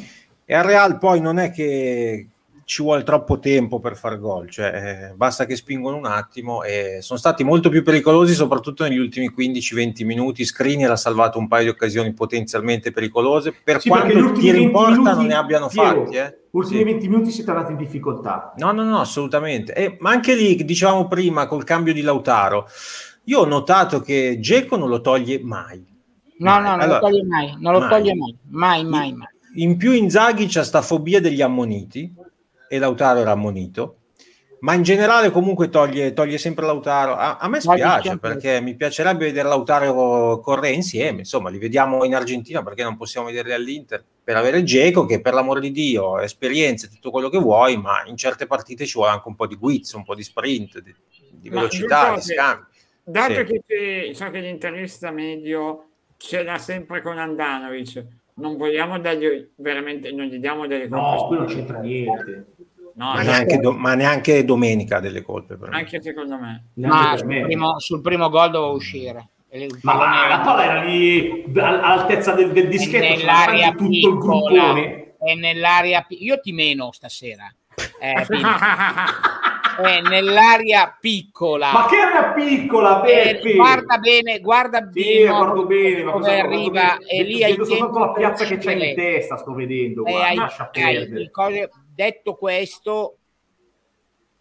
[0.46, 2.28] E al Real poi non è che
[2.66, 7.00] ci vuole troppo tempo per far gol, cioè eh, basta che spingono un attimo e
[7.02, 11.64] sono stati molto più pericolosi soprattutto negli ultimi 15-20 minuti, Skriniar ha salvato un paio
[11.64, 16.06] di occasioni potenzialmente pericolose, per sì, quanto tiri in porta minuti, non ne abbiano Piero,
[16.06, 16.18] fatti.
[16.18, 16.38] Eh.
[16.52, 16.84] Ultimi sì.
[16.86, 18.54] 20 minuti siete andati in difficoltà.
[18.58, 19.74] No, no, no, assolutamente.
[19.74, 22.68] Eh, ma anche lì, dicevamo prima, col cambio di Lautaro,
[23.26, 25.86] io ho notato che Geco non lo toglie mai.
[26.38, 26.62] No, mai.
[26.62, 27.90] no, non allora, lo toglie mai, non lo mai.
[27.90, 29.28] toglie mai, mai, mai, mai.
[29.56, 32.12] In più Inzaghi c'ha sta fobia degli ammoniti,
[32.74, 33.98] e Lautaro era ammonito.
[34.62, 37.16] Ma in generale comunque toglie, toglie sempre Lautaro.
[37.16, 41.20] A, a me spiace perché mi piacerebbe vedere Lautaro correre insieme.
[41.20, 45.34] Insomma, li vediamo in Argentina perché non possiamo vederli all'Inter per avere Geco che per
[45.34, 49.28] l'amore di Dio, esperienze, tutto quello che vuoi, ma in certe partite ci vuole anche
[49.28, 50.96] un po' di guizzo, un po' di sprint, di,
[51.32, 52.68] di velocità, di scambio.
[53.04, 53.62] Dato sì.
[53.66, 55.88] che so che l'intervista medio
[56.18, 61.06] ce l'ha sempre con Andanovic, non vogliamo dargli veramente, non gli diamo delle colpe.
[61.06, 62.45] No, qui non c'entra niente.
[62.95, 65.58] No, ma, neanche do, ma, neanche domenica delle colpe.
[65.70, 66.66] Anche secondo me.
[66.76, 69.28] Ma sul primo, sul primo gol doveva uscire.
[69.82, 75.36] Ma va, la palla era lì all'altezza del, del dischetto, nell'aria tutto piccola, il È
[75.36, 77.54] nell'aria Io ti meno stasera.
[77.99, 78.26] Eh,
[79.82, 81.72] è nell'aria piccola.
[81.72, 83.04] Ma che area piccola?
[83.04, 85.28] Eh, guarda bene, guarda sì, bene.
[85.28, 87.06] guardo bene, dove arriva bene.
[87.08, 90.04] e lì hai soltanto la piazza che c'è in testa, sto vedendo.
[90.04, 93.18] Guarda, hai, hai, cose, detto questo,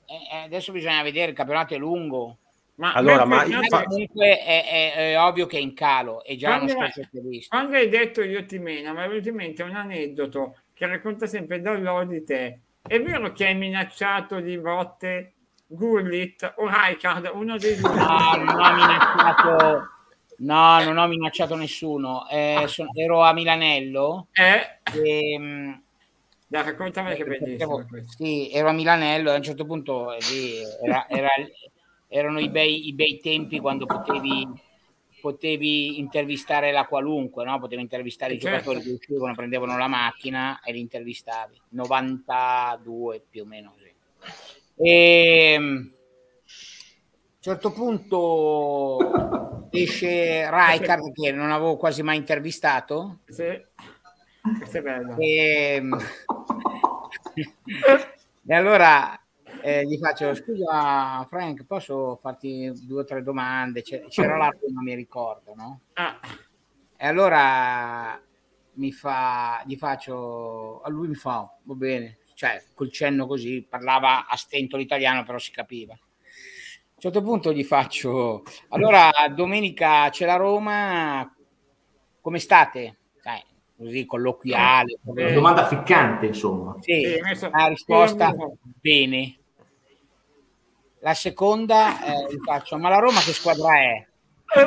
[0.06, 2.38] eh, eh, adesso bisogna vedere, il campionato è lungo.
[2.74, 6.74] Ma allora, ma comunque è, è, è, ovvio che è in calo, è già quando,
[6.74, 7.56] uno specialista.
[7.56, 11.26] Quando hai detto io ti meno, ma è venuto in mente un aneddoto che racconta
[11.26, 12.60] sempre Dall'Odite.
[12.82, 15.34] È vero che hai minacciato di botte
[15.66, 17.94] Gullit o Rijkaard, uno dei due?
[17.94, 19.88] No, non ho minacciato,
[20.38, 22.28] no, non ho minacciato nessuno.
[22.28, 24.26] Eh, sono, ero a Milanello.
[24.32, 24.98] Eh?
[25.00, 25.82] E, ehm,
[26.46, 27.86] dai, raccontami che bellissimo.
[28.04, 31.30] Sì, ero a Milanello e a un certo punto eh, lì era, era,
[32.08, 34.46] erano i bei, i bei, tempi quando potevi,
[35.22, 37.58] potevi intervistare la qualunque, no?
[37.60, 38.58] potevi intervistare i certo.
[38.58, 41.60] giocatori che uscivano, prendevano la macchina e li intervistavi.
[41.70, 43.74] 92 più o meno.
[43.78, 43.92] Sì.
[44.76, 53.20] E, ehm, a un certo punto esce Rijkaard che non avevo quasi mai intervistato.
[53.28, 53.70] Sì
[54.58, 55.16] questo è bello.
[55.18, 55.96] E, ehm,
[58.46, 59.18] e allora
[59.62, 64.94] eh, gli faccio scusa Frank posso farti due o tre domande c'era la prima mi
[64.94, 65.80] ricordo no?
[65.94, 66.18] Ah.
[66.96, 68.20] e allora
[68.74, 74.26] mi fa gli faccio a lui mi fa va bene cioè col cenno così parlava
[74.26, 80.26] a stento l'italiano però si capiva a un certo punto gli faccio allora domenica c'è
[80.26, 81.32] la Roma
[82.22, 82.98] come state?
[83.20, 83.42] Dai,
[83.76, 84.98] così colloquiale.
[85.02, 86.76] Una domanda ficcante, insomma.
[86.80, 88.32] Sì, sì la risposta
[88.80, 89.40] bene.
[91.04, 94.06] La seconda eh, faccio, ma la Roma che squadra è?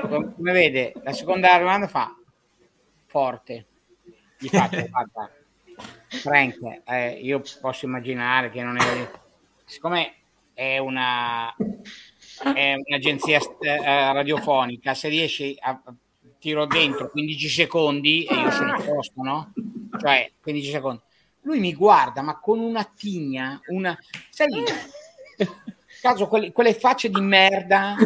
[0.01, 2.13] Come vede, la seconda domanda fa
[3.05, 3.65] forte.
[4.37, 5.31] Gli faccio, guarda,
[6.07, 9.11] Frank, eh, io posso immaginare che non è...
[9.63, 10.15] Siccome
[10.53, 11.55] è una
[12.53, 15.81] è un'agenzia eh, radiofonica, se riesci a
[16.37, 19.53] tiro dentro 15 secondi e io sono a posto, no?
[19.97, 21.01] Cioè, 15 secondi.
[21.43, 23.97] Lui mi guarda, ma con una tigna, una...
[24.29, 24.63] Sai,
[26.05, 27.95] caso quelle, quelle facce di merda.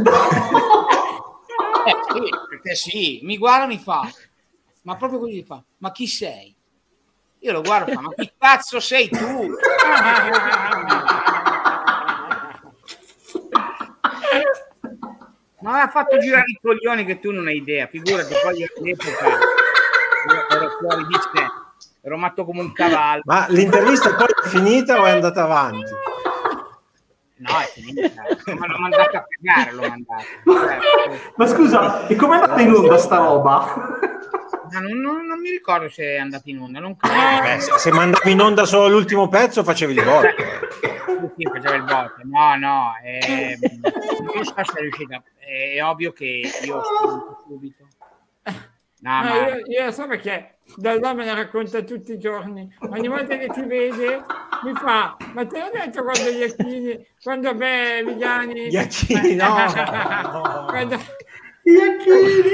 [1.85, 4.07] Eh, sì, perché sì, mi guarda e mi fa,
[4.83, 6.53] ma proprio così fa, ma chi sei?
[7.39, 9.17] Io lo guardo e fa, ma chi cazzo sei tu?
[15.61, 17.87] Ma mi ha fatto girare i coglioni che tu non hai idea.
[17.87, 19.39] Figurati, poi all'epoca
[20.51, 21.45] ero fuori di sé,
[22.01, 23.21] ero matto come un cavallo.
[23.25, 26.08] Ma l'intervista poi è finita o è andata avanti?
[27.39, 28.23] No, è finita.
[28.57, 30.23] Ma l'ho mandato a cagare, l'ho mandato.
[31.35, 33.97] Ma scusa, e come è andata in onda sta roba?
[34.71, 36.79] Non, non, non, mi ricordo se è andata in onda.
[36.79, 37.41] Non credo.
[37.41, 40.27] Beh, se, se mandavi in onda solo l'ultimo pezzo, facevi il voto.
[41.35, 42.15] Sì, faceva il voto.
[42.23, 43.57] No, no, eh,
[44.33, 46.81] non so se è riuscita è ovvio che io
[47.47, 47.87] subito.
[49.01, 49.47] No, no, ma...
[49.47, 52.73] io, io so perché Dall'uomo me la racconta tutti i giorni.
[52.79, 54.23] Ogni volta che ti vede
[54.63, 58.67] mi fa, ma te l'ho detto quando gli Iacchini, quando beh, Vigliani...
[58.67, 59.55] Iacchini, no!
[60.67, 60.99] quando...
[61.63, 62.51] Iacchini!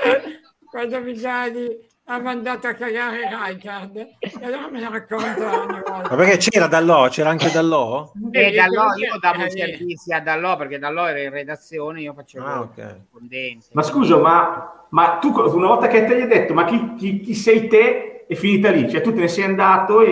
[0.70, 1.78] quando Vigliani
[2.10, 6.08] ha mandato a cagare Rijkaard e allora me ne racconta ogni volta.
[6.08, 7.08] Ma perché c'era Dallò?
[7.08, 8.10] C'era anche Dallò?
[8.32, 12.46] Eh, Dallò io davo i servizi a Dallò perché Dallò era in redazione, io facevo
[12.46, 12.74] Ah, il ok.
[12.74, 13.66] corrispondente.
[13.72, 17.20] Ma scusa, ma, ma tu una volta che te gli hai detto, ma chi, chi-
[17.20, 18.24] chi sei te?
[18.26, 20.10] È finita lì, cioè tu te ne sei andato e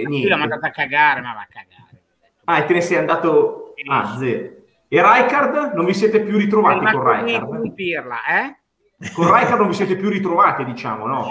[0.00, 0.36] Io l'ho niente.
[0.36, 2.02] mandato a cagare, ma va a cagare.
[2.44, 4.50] Ah, e te ne sei andato a zero.
[4.88, 7.72] E Rijkaard non vi siete più ritrovati con Ma Rijkaard?
[7.74, 8.57] Pirla, eh?
[9.14, 11.26] Con Rijkaard non vi siete più ritrovati, diciamo, no?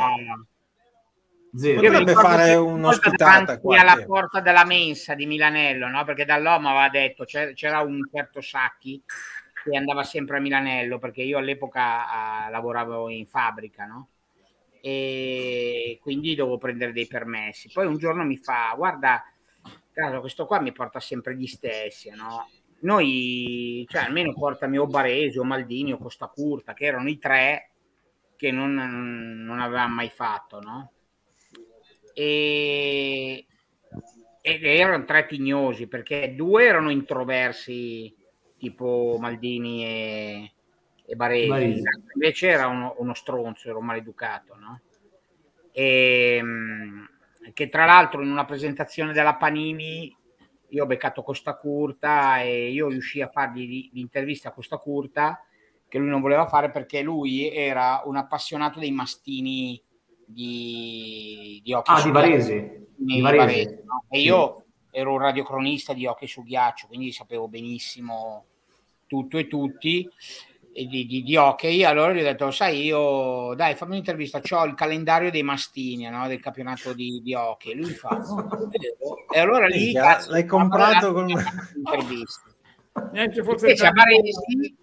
[1.53, 1.81] Zero.
[1.81, 6.03] Potrebbe fare un'ospitata qua, alla porta della mensa di Milanello, no?
[6.05, 9.01] Perché dall'uomo aveva detto c'era, c'era un certo Sacchi
[9.63, 14.09] che andava sempre a Milanello perché io all'epoca ah, lavoravo in fabbrica, no?
[14.81, 17.69] E quindi dovevo prendere dei permessi.
[17.73, 19.23] Poi un giorno mi fa: Guarda,
[20.19, 22.47] questo qua mi porta sempre gli stessi, no?
[22.79, 27.71] Noi, cioè, almeno portami o Baresi o Maldini o Costa Curta, che erano i tre
[28.35, 30.91] che non, non avevamo mai fatto, no?
[32.19, 33.45] e,
[34.41, 38.11] ed erano tre tignosi perché due erano introversi
[38.57, 40.51] tipo Maldini e,
[41.05, 41.83] e Baresi, Baresi.
[42.15, 44.81] invece era uno, uno stronzo, era un maleducato no?
[45.71, 47.09] e, mh,
[47.53, 50.15] che tra l'altro in una presentazione della Panini
[50.69, 55.41] io ho beccato Costa Curta e io riuscii a fargli l'intervista a Costa Curta
[55.87, 59.81] che lui non voleva fare perché lui era un appassionato dei mastini
[60.25, 62.87] di, di hockey Ah, su di Varese.
[62.97, 63.37] di Varese.
[63.45, 64.03] Varese, no?
[64.09, 64.25] E Sì.
[64.25, 68.45] io ero un radiocronista di hockey su ghiaccio, quindi sapevo benissimo
[69.05, 70.09] tutto e tutti
[70.85, 71.83] di, di, di hockey.
[71.83, 76.27] Allora gli ho detto, sai, io dai, fammi un'intervista, ho il calendario dei mastini no?
[76.27, 77.73] del campionato di, di hockey.
[77.73, 78.17] Lui fa,
[79.31, 81.25] e allora lì Minchia, cazzo, l'hai comprato con-
[83.11, 84.75] Neanche Invece fosse a Baresi,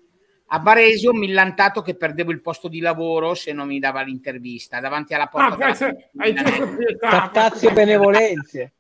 [0.47, 4.81] a Baresi ho millantato che perdevo il posto di lavoro se non mi dava l'intervista
[4.81, 5.67] davanti alla porta.
[5.67, 6.35] Ah, se- hai e
[7.73, 8.73] benevolenze.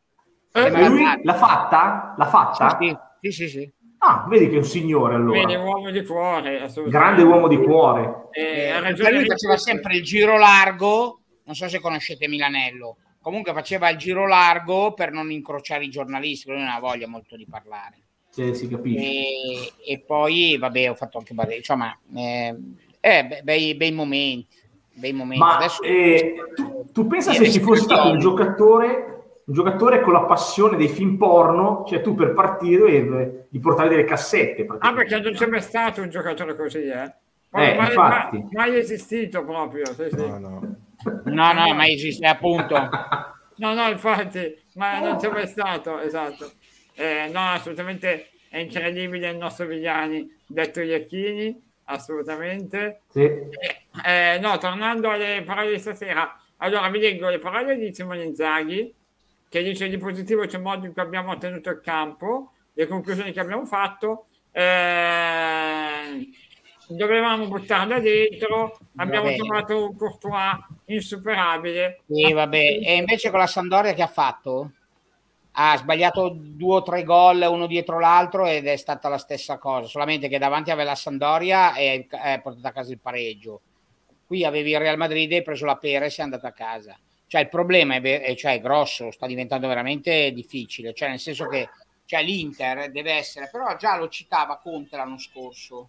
[0.52, 2.14] Eh, E lui l'ha fatta?
[2.16, 2.78] L'ha fatta?
[2.80, 3.73] Sì, sì, sì, sì.
[4.06, 5.58] Ah, vedi che è un signore allora.
[5.62, 6.68] uomo di cuore.
[6.86, 8.26] Grande uomo di cuore.
[8.32, 13.88] Eh, Eh, lui faceva sempre il giro largo, non so se conoscete Milanello, comunque faceva
[13.88, 17.98] il giro largo per non incrociare i giornalisti, lui non ha voglia molto di parlare.
[18.28, 19.04] Se si capisce.
[19.06, 22.54] E, e poi, vabbè, ho fatto anche Baresi, insomma, eh,
[23.00, 24.58] eh, be- bei, bei momenti,
[24.92, 25.38] bei momenti.
[25.42, 29.13] Ma Adesso eh, tu, tu pensa se ci fosse stato un giocatore,
[29.46, 34.04] un giocatore con la passione dei film porno, cioè tu per partire gli portare delle
[34.04, 34.66] cassette.
[34.78, 37.12] Ah, perché non c'è mai stato un giocatore così, eh?
[37.56, 38.38] Eh, mai, infatti.
[38.38, 39.86] mai- mai esistito proprio.
[39.86, 40.16] Sì, sì.
[40.16, 40.76] No, no.
[41.24, 42.76] no, no, ma esiste appunto.
[43.56, 46.50] No, no, infatti, ma non c'è mai stato, esatto.
[46.94, 53.02] Eh, no, assolutamente è incredibile il nostro Vigliani, detto Iacchini, assolutamente.
[53.10, 53.20] Sì.
[53.22, 58.92] Eh, no, tornando alle parole di stasera, allora vi leggo le parole di Simone Inzaghi,
[59.54, 63.30] che dice di positivo c'è il modo in cui abbiamo ottenuto il campo, le conclusioni
[63.30, 64.26] che abbiamo fatto.
[64.50, 66.28] Eh,
[66.88, 69.36] dovevamo buttarla dentro, abbiamo Vabbè.
[69.36, 72.00] trovato un Courtois insuperabile.
[72.08, 72.80] Sì, vabbè.
[72.82, 74.72] E invece con la Sandoria che ha fatto?
[75.52, 79.86] Ha sbagliato due o tre gol uno dietro l'altro ed è stata la stessa cosa,
[79.86, 83.60] solamente che davanti aveva la Sandoria e è portata a casa il pareggio.
[84.26, 86.98] Qui avevi il Real Madrid e hai preso la pera e sei andato a casa.
[87.34, 91.48] Cioè il problema è, è- cioè, è grosso, sta diventando veramente difficile, cioè nel senso
[91.48, 91.68] che
[92.04, 95.88] cioè, l'Inter deve essere, però già lo citava Conte l'anno scorso,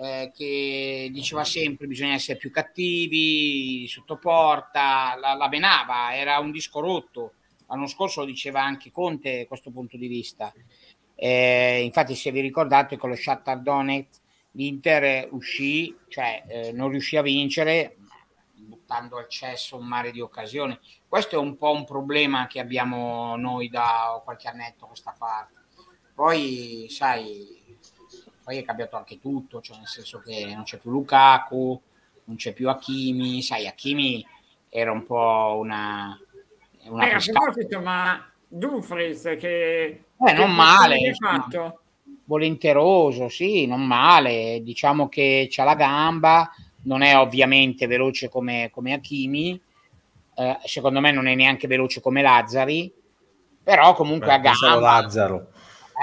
[0.00, 6.52] eh, che diceva sempre bisogna essere più cattivi, sotto porta, la, la menava, era un
[6.52, 7.32] disco rotto.
[7.66, 10.54] L'anno scorso lo diceva anche Conte questo punto di vista.
[11.16, 14.20] Eh, infatti, se vi ricordate, con lo Shakhtar Donetsk
[14.52, 17.96] l'Inter uscì, cioè eh, non riuscì a vincere,
[18.90, 20.76] buttando al cesso un mare di occasioni.
[21.06, 25.54] Questo è un po' un problema che abbiamo noi da qualche annetto a questa parte.
[26.12, 27.78] Poi, sai,
[28.42, 31.80] poi è cambiato anche tutto, cioè nel senso che non c'è più Lukaku,
[32.24, 34.26] non c'è più Hakimi, sai, Hakimi
[34.68, 36.18] era un po' una...
[36.86, 40.04] una Eh, a proposito, ma Dumfries che...
[40.18, 41.82] Eh, non male, che fatto?
[42.24, 44.60] volenteroso, sì, non male.
[44.62, 46.50] Diciamo che c'ha la gamba,
[46.84, 49.60] non è ovviamente veloce come, come Hakimi,
[50.34, 52.92] eh, secondo me non è neanche veloce come Lazzari,
[53.62, 55.00] però comunque Beh, pensavo gamba.
[55.00, 55.46] Lazzaro.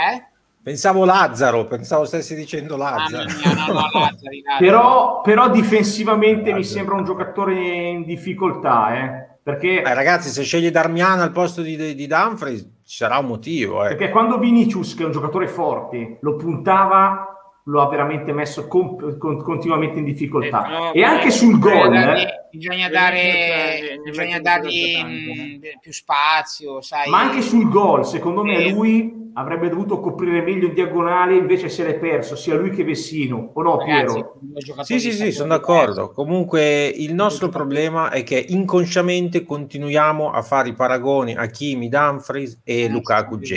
[0.10, 0.26] Eh?
[0.62, 3.30] Pensavo Lazzaro, pensavo stessi dicendo Lazzaro.
[3.44, 6.58] Ah, no, no, no, Lazzari, però, però, difensivamente Lazzaro.
[6.58, 9.28] mi sembra un giocatore in difficoltà, eh?
[9.42, 9.82] Perché...
[9.82, 13.86] Eh, ragazzi, se scegli Darmian al posto di, di Dumfries ci sarà un motivo.
[13.86, 13.96] Eh.
[13.96, 17.27] Perché quando Vinicius, che è un giocatore forte, lo puntava
[17.68, 20.66] lo ha veramente messo con, con, continuamente in difficoltà.
[20.66, 21.94] Eh, no, e anche sul gol.
[21.94, 26.82] Eh, bisogna, dare, bisogna dargli mh, più spazio.
[26.82, 27.10] Sai.
[27.10, 28.72] Ma anche sul gol, secondo me, eh.
[28.72, 33.52] lui avrebbe dovuto coprire meglio in diagonale, invece se l'è perso sia lui che Vessino,
[33.54, 34.40] o no Piero?
[34.82, 36.12] Sì, sì, sì, sono d'accordo.
[36.12, 42.62] Comunque il nostro problema è che inconsciamente continuiamo a fare i paragoni a Kimi, Dumfries
[42.64, 43.56] e eh, Lukaku sì,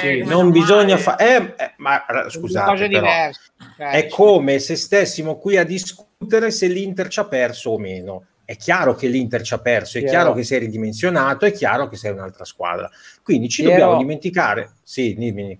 [0.00, 1.24] sì, Non bisogna fare...
[1.24, 7.20] Eh, eh, ma scusate, però, è come se stessimo qui a discutere se l'Inter ci
[7.20, 10.16] ha perso o meno è chiaro che l'Inter ci ha perso, è Piero.
[10.16, 12.90] chiaro che sei ridimensionato, è chiaro che sei un'altra squadra.
[13.22, 13.78] Quindi ci Piero.
[13.78, 14.72] dobbiamo dimenticare.
[14.82, 15.58] Sì, dimmi.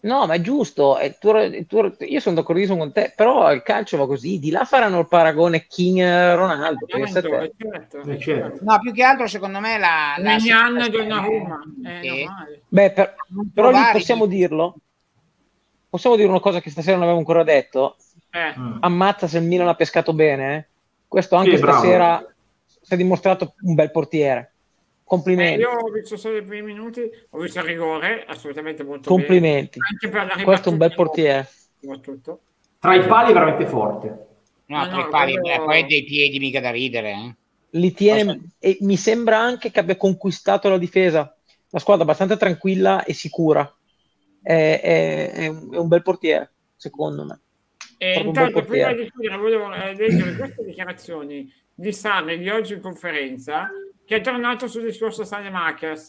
[0.00, 1.32] No, ma è giusto, è tu,
[1.66, 5.06] tu, io sono d'accordissimo con te, però il calcio va così, di là faranno il
[5.06, 6.86] paragone King-Ronaldo.
[6.86, 8.58] Certo, certo.
[8.64, 10.16] No, più che altro secondo me la...
[10.18, 10.36] la
[11.04, 11.62] una Roma.
[11.84, 12.26] Eh,
[12.68, 13.14] Beh, per,
[13.54, 14.74] però lì possiamo dirlo,
[15.88, 17.96] possiamo dire una cosa che stasera non avevo ancora detto,
[18.32, 18.54] eh.
[18.80, 20.66] ammazza se il Milan ha pescato bene, eh?
[21.12, 22.26] Questo anche sì, stasera
[22.64, 24.54] si è dimostrato un bel portiere.
[25.04, 25.60] Complimenti.
[25.60, 29.78] Eh, io ho visto solo i primi minuti, ho visto il rigore, assolutamente molto Complimenti.
[30.10, 30.42] bene.
[30.42, 31.46] Questo è un bel portiere.
[31.78, 32.40] Soprattutto.
[32.78, 34.26] Tra i pali è veramente forte.
[34.64, 35.64] No, no tra no, i pali, quello...
[35.64, 37.10] poi dei piedi mica da ridere.
[37.10, 37.36] Eh.
[37.78, 41.36] Li tiene, e mi sembra anche che abbia conquistato la difesa.
[41.68, 43.70] La squadra abbastanza tranquilla e sicura.
[44.40, 47.41] È, è, è, un, è un bel portiere, secondo me.
[48.04, 52.80] E intanto, prima di chiudere, volevo eh, leggere queste dichiarazioni di Sarri di oggi in
[52.80, 53.70] conferenza,
[54.04, 56.08] che è tornato sul discorso Sanemakers,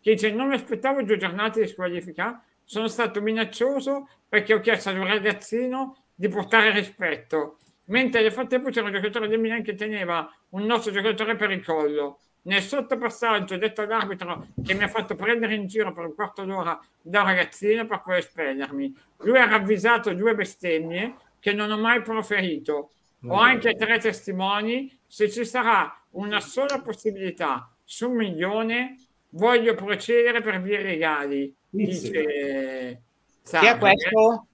[0.00, 4.88] che dice non mi aspettavo due giornate di squalifica, sono stato minaccioso perché ho chiesto
[4.88, 7.58] ad un ragazzino di portare rispetto,
[7.88, 11.62] mentre nel frattempo c'era un giocatore del Milan che teneva un nostro giocatore per il
[11.62, 12.20] collo.
[12.46, 16.80] Nel sottopassaggio detto all'arbitro che mi ha fatto prendere in giro per un quarto d'ora
[17.02, 18.96] da un ragazzino per poi espellermi.
[19.18, 21.16] Lui ha ravvisato due bestemmie
[21.46, 22.90] che non ho mai proferito.
[23.28, 24.92] Ho anche tre testimoni.
[25.06, 28.96] Se ci sarà una sola possibilità su un milione,
[29.30, 31.54] voglio procedere per vie legali.
[31.70, 33.00] Dice
[33.42, 33.64] Sarri.
[33.64, 34.46] Chi è questo?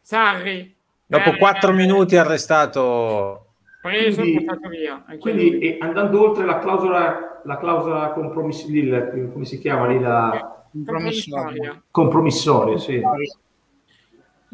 [0.00, 0.74] Sarri.
[1.06, 3.52] Dopo per, quattro eh, minuti arrestato.
[3.80, 5.04] Preso quindi, e portato via.
[5.20, 10.00] quindi eh, andando oltre la clausola, la clausola compromissoria, come si chiama lì?
[10.00, 10.64] La...
[10.72, 11.80] Compromissoria.
[11.92, 13.00] Compromissoria, sì.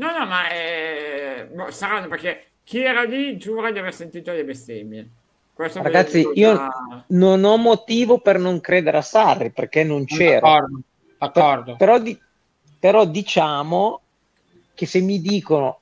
[0.00, 4.44] No, no, ma eh, boh, saranno perché chi era lì giura di aver sentito le
[4.44, 5.08] bestemmie.
[5.52, 7.04] Questo Ragazzi, io da...
[7.08, 10.40] non ho motivo per non credere a Sarri perché non c'era.
[10.40, 10.80] D'accordo,
[11.18, 11.76] d'accordo.
[11.76, 12.18] però, di,
[12.78, 14.00] però, diciamo
[14.72, 15.80] che se mi dicono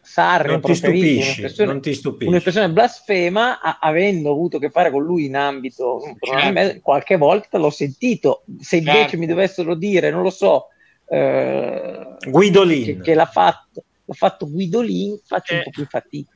[0.00, 2.26] Sarri non ti stupisci, un'espressione, non ti stupisci.
[2.26, 6.80] un'espressione blasfema, a, avendo avuto a che fare con lui in ambito, certo.
[6.80, 8.44] qualche volta l'ho sentito.
[8.58, 9.18] Se invece certo.
[9.18, 10.68] mi dovessero dire, non lo so,
[11.08, 12.84] eh, Guidolin.
[12.84, 15.56] che, che, l'ha fatto l'ha fatto Guidolin faccio eh.
[15.56, 16.32] un po' più fatica.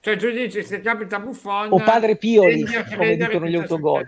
[0.00, 2.64] Cioè tu dici se capita Buffon o padre Pioli
[2.94, 4.04] come dicono gli autogol.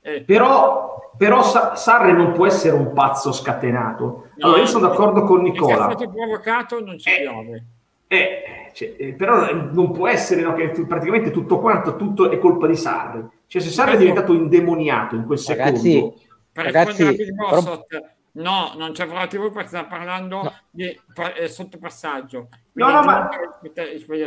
[0.00, 0.22] eh.
[0.22, 4.30] però, però Sarri non può essere un pazzo scatenato.
[4.34, 7.64] No, allora io sono d'accordo con Nicola se è stato provocato non ci eh, piove.
[8.08, 12.66] eh, cioè, eh, però non può essere no, che praticamente tutto quanto tutto è colpa
[12.66, 13.24] di Sarri.
[13.46, 16.16] Cioè se Sarri è diventato indemoniato in quel ragazzi, secondo
[16.52, 17.04] per ragazzi,
[17.36, 17.84] però...
[18.32, 20.52] No, non c'è volativo perché sta parlando no.
[20.70, 22.48] di eh, sottopassaggio.
[22.72, 23.28] No, no, ma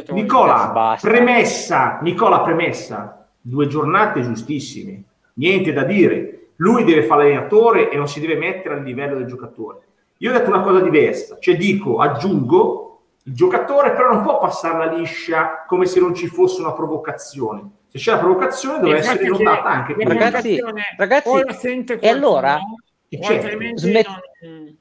[0.10, 5.04] Nicola, premessa, Nicola, premessa, due giornate giustissime,
[5.36, 6.50] niente da dire.
[6.58, 9.80] Lui deve fare l'allenatore e non si deve mettere al livello del giocatore.
[10.18, 14.86] Io ho detto una cosa diversa, cioè dico, aggiungo, il giocatore però non può passarla
[14.86, 17.70] liscia come se non ci fosse una provocazione.
[17.88, 19.96] Se c'è la provocazione deve essere notata anche.
[19.98, 20.60] Ragazzi,
[20.98, 22.60] ragazzi e allora...
[23.18, 23.78] No?
[23.78, 24.08] Smet-
[24.42, 24.78] non...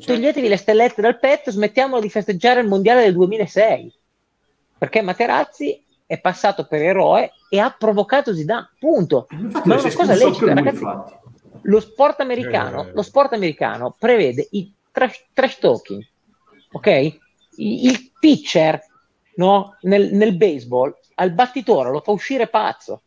[0.00, 3.92] Toglietevi le stellette dal petto, smettiamo di festeggiare il mondiale del 2006
[4.78, 8.70] perché Materazzi è passato per eroe e ha provocato Zidane.
[8.78, 9.26] Punto.
[9.30, 10.84] Infatti, Ma è una cosa lecita, ragazzi.
[11.62, 12.92] Lo sport americano, eh.
[12.92, 16.06] lo sport americano prevede il trash, trash talking,
[16.72, 17.16] ok?
[17.56, 18.78] Il pitcher
[19.36, 19.76] no?
[19.82, 23.02] nel, nel baseball al battitore lo fa uscire pazzo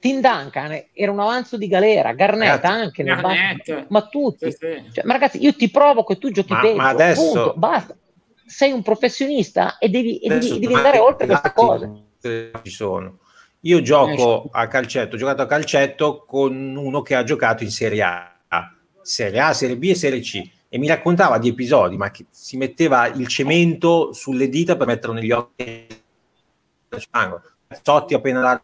[0.00, 3.86] Tim Duncan era un avanzo di galera, Garnett ragazzi, anche, Garnett.
[3.88, 4.50] ma tutti.
[4.50, 4.90] Sì, sì.
[4.92, 7.32] Cioè, ma ragazzi, io ti provoco e tu giochi ma, peggio, ma adesso...
[7.32, 7.96] Punto, basta.
[8.46, 11.90] Sei un professionista e devi, e devi, devi andare oltre queste cose.
[12.62, 13.18] Ci sono.
[13.62, 18.02] Io gioco a calcetto, ho giocato a calcetto con uno che ha giocato in Serie
[18.02, 18.40] A,
[19.02, 20.48] Serie A, Serie B e Serie C.
[20.68, 25.14] e mi raccontava di episodi, ma che si metteva il cemento sulle dita per metterlo
[25.14, 25.86] negli occhi.
[27.82, 28.62] Sotti appena la...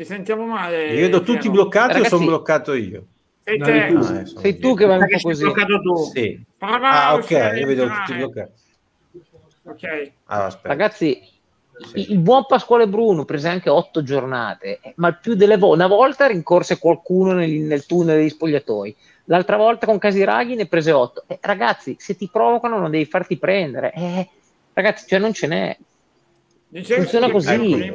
[0.00, 0.94] Ti sentiamo male.
[0.94, 3.04] Li vedo tutti bloccati Ragazzi, o sono bloccato io?
[3.44, 3.88] Sei, te.
[3.88, 3.96] tu.
[3.98, 5.44] Ah, sei tu che vai un po' così.
[6.14, 6.44] Sì.
[6.60, 8.52] Ah, ok, io vedo tutti bloccati.
[9.64, 10.12] Ok.
[10.24, 11.20] Allora, Ragazzi,
[11.92, 12.12] sì.
[12.12, 16.26] il buon Pasquale Bruno prese anche otto giornate, ma il più delle volte, una volta
[16.28, 21.24] rincorse qualcuno nel, nel tunnel degli spogliatoi, l'altra volta con Casiraghi ne prese otto.
[21.26, 23.92] Eh, ragazzi, se ti provocano non devi farti prendere.
[23.92, 24.28] Eh,
[24.72, 25.76] ragazzi, cioè non ce n'è.
[26.68, 27.92] Dicevo Funziona così.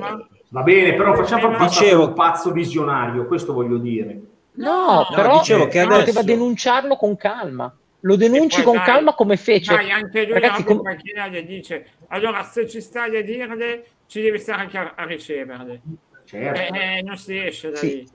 [0.56, 2.08] Va bene, però facciamo eh, dicevo...
[2.08, 4.22] un pazzo visionario, questo voglio dire.
[4.54, 6.00] No, no però dicevo che adesso...
[6.00, 9.76] poteva denunciarlo con calma lo denunci con dai, calma come fece.
[9.76, 14.38] Dai, anche lui Ragazzi, com- gli dice, allora se ci stai a dirle, ci devi
[14.38, 15.82] stare anche a, a riceverle.
[16.24, 16.74] Certo.
[16.74, 17.88] Eh, eh, non si esce da sì.
[17.88, 18.10] lì.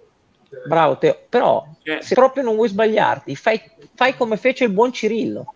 [0.66, 2.06] Bravo Teo, però certo.
[2.06, 3.60] se proprio non vuoi sbagliarti, fai,
[3.94, 5.54] fai, come fece il buon Cirillo.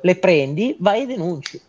[0.00, 1.60] Le prendi, vai e denunci.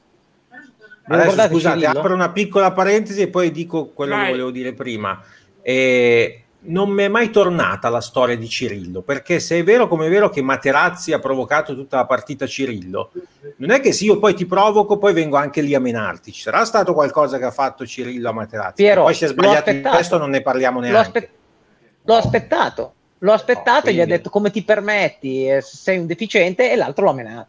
[1.09, 1.99] Adesso, scusate, Cirillo?
[1.99, 4.25] apro una piccola parentesi e poi dico quello vai.
[4.25, 5.21] che volevo dire prima.
[5.61, 10.07] Eh, non mi è mai tornata la storia di Cirillo, perché se è vero come
[10.07, 13.11] è vero che Materazzi ha provocato tutta la partita Cirillo,
[13.57, 16.31] non è che se io poi ti provoco, poi vengo anche lì a menarti.
[16.31, 18.83] Ci sarà stato qualcosa che ha fatto Cirillo a Materazzi?
[18.83, 20.97] Piero, poi si è sbagliato in questo, non ne parliamo neanche.
[20.97, 21.29] L'ho, aspe-
[22.03, 26.07] l'ho aspettato, l'ho aspettato no, e gli ha detto come ti permetti, eh, sei un
[26.07, 27.47] deficiente e l'altro l'ha menato.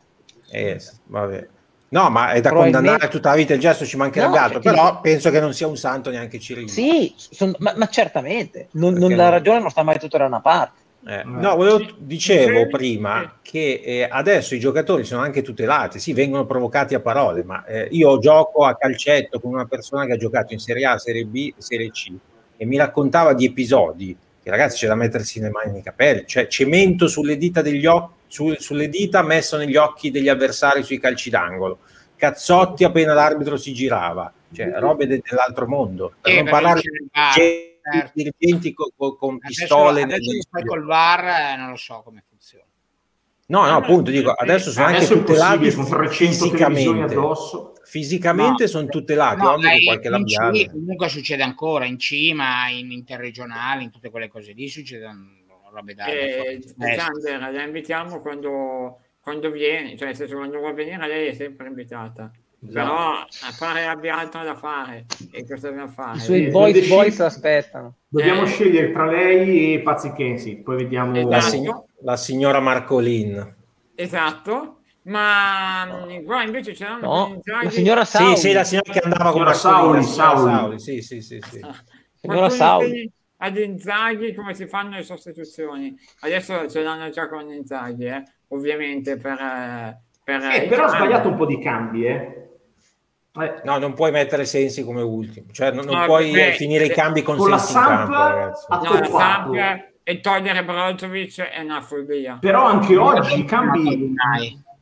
[0.50, 1.48] Eh, vabbè.
[1.90, 4.94] No, ma è da condannare tutta la vita il gesto, ci mancherebbe no, altro, però
[4.96, 4.98] ti...
[5.02, 6.68] penso che non sia un santo neanche Cirillo.
[6.68, 10.40] Sì, son, ma, ma, certamente, non, non la ragione non sta mai tutta da una
[10.40, 10.78] parte.
[11.06, 16.46] Eh, no, volevo, dicevo prima che eh, adesso i giocatori sono anche tutelati, sì, vengono
[16.46, 20.52] provocati a parole, ma eh, io gioco a calcetto con una persona che ha giocato
[20.52, 22.12] in Serie A, Serie B, Serie C
[22.56, 26.46] e mi raccontava di episodi che ragazzi c'è da mettersi le mani nei capelli, cioè
[26.46, 31.30] cemento sulle dita degli occhi su, sulle dita messo negli occhi degli avversari sui calci
[31.30, 31.80] d'angolo,
[32.14, 36.14] cazzotti appena l'arbitro si girava, cioè robe de- dell'altro mondo.
[36.20, 38.10] Per non parlare di certo.
[38.14, 40.02] dirigenti con, con, con pistole.
[40.02, 42.64] Adesso, adesso col VAR eh, non lo so come funziona.
[43.46, 45.72] No, no, appunto, dico, adesso sono adesso anche tutelati
[46.08, 47.16] fisicamente.
[47.82, 50.70] Fisicamente no, sono tutelati, no, ovvio qualche labiale.
[50.70, 55.39] Comunque succede ancora in cima, in interregionali, in tutte quelle cose lì succedono
[55.72, 56.06] robe da...
[56.06, 61.68] E, Sander, la invitiamo quando, quando viene, cioè se quando vuole venire lei è sempre
[61.68, 62.30] invitata.
[62.62, 62.72] Esatto.
[62.72, 66.18] Però a fare abbia altro da fare e cosa dobbiamo fare?
[66.18, 67.94] I suoi boys, boys aspettano.
[68.06, 68.46] Dobbiamo eh.
[68.46, 71.30] scegliere tra lei e Pazzi Kensi, poi vediamo esatto.
[71.30, 73.56] la, sig- la, signora Marcolin.
[73.94, 74.76] Esatto.
[75.02, 76.22] Ma no.
[76.24, 78.36] qua invece c'erano no, la signora Sauli.
[78.36, 80.52] Sì, sì, la signora che andava con la Sauli, Sauli.
[80.52, 80.78] Sauli.
[80.78, 81.60] Sì, sì, sì, sì.
[82.20, 83.10] signora Sauli
[83.42, 85.96] ad Inzaghi come si fanno le sostituzioni.
[86.20, 88.22] Adesso ce l'hanno già con Inzaghi, eh?
[88.48, 89.36] ovviamente per...
[90.22, 92.48] per eh, però ha sbagliato un po' di cambi, eh.
[93.32, 93.60] Eh.
[93.64, 96.90] No, non puoi mettere Sensi come ultimo, cioè non, non no, puoi beh, finire i
[96.90, 98.66] cambi con, con Sensi in campo, ragazzi.
[98.70, 102.38] No, la Sampia e togliere Brozovic è una follia.
[102.40, 104.14] Però anche oggi i cambi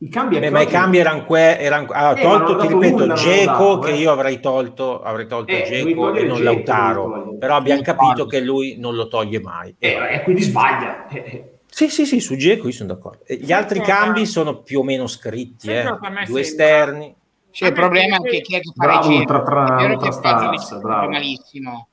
[0.01, 3.79] i cambi Beh, ma i cambi erano que, eran, ah, eh, tolto, ti ripeto, Geco
[3.79, 3.95] che eh.
[3.95, 8.77] io avrei tolto, avrei tolto eh, Geco e non Lautaro, però abbiamo capito che lui
[8.77, 9.75] non lo toglie mai.
[9.77, 11.05] Eh, e eh, quindi sbaglia.
[11.65, 13.25] Sì, sì, sì, su Geco io sono d'accordo.
[13.27, 15.83] Gli altri cambi sono più o meno scritti, eh.
[16.25, 17.13] due esterni.
[17.51, 19.25] Cioè, il problema è che chi è che fa bravo, regia?
[19.25, 21.87] Tra, tra, è vero che malissimo,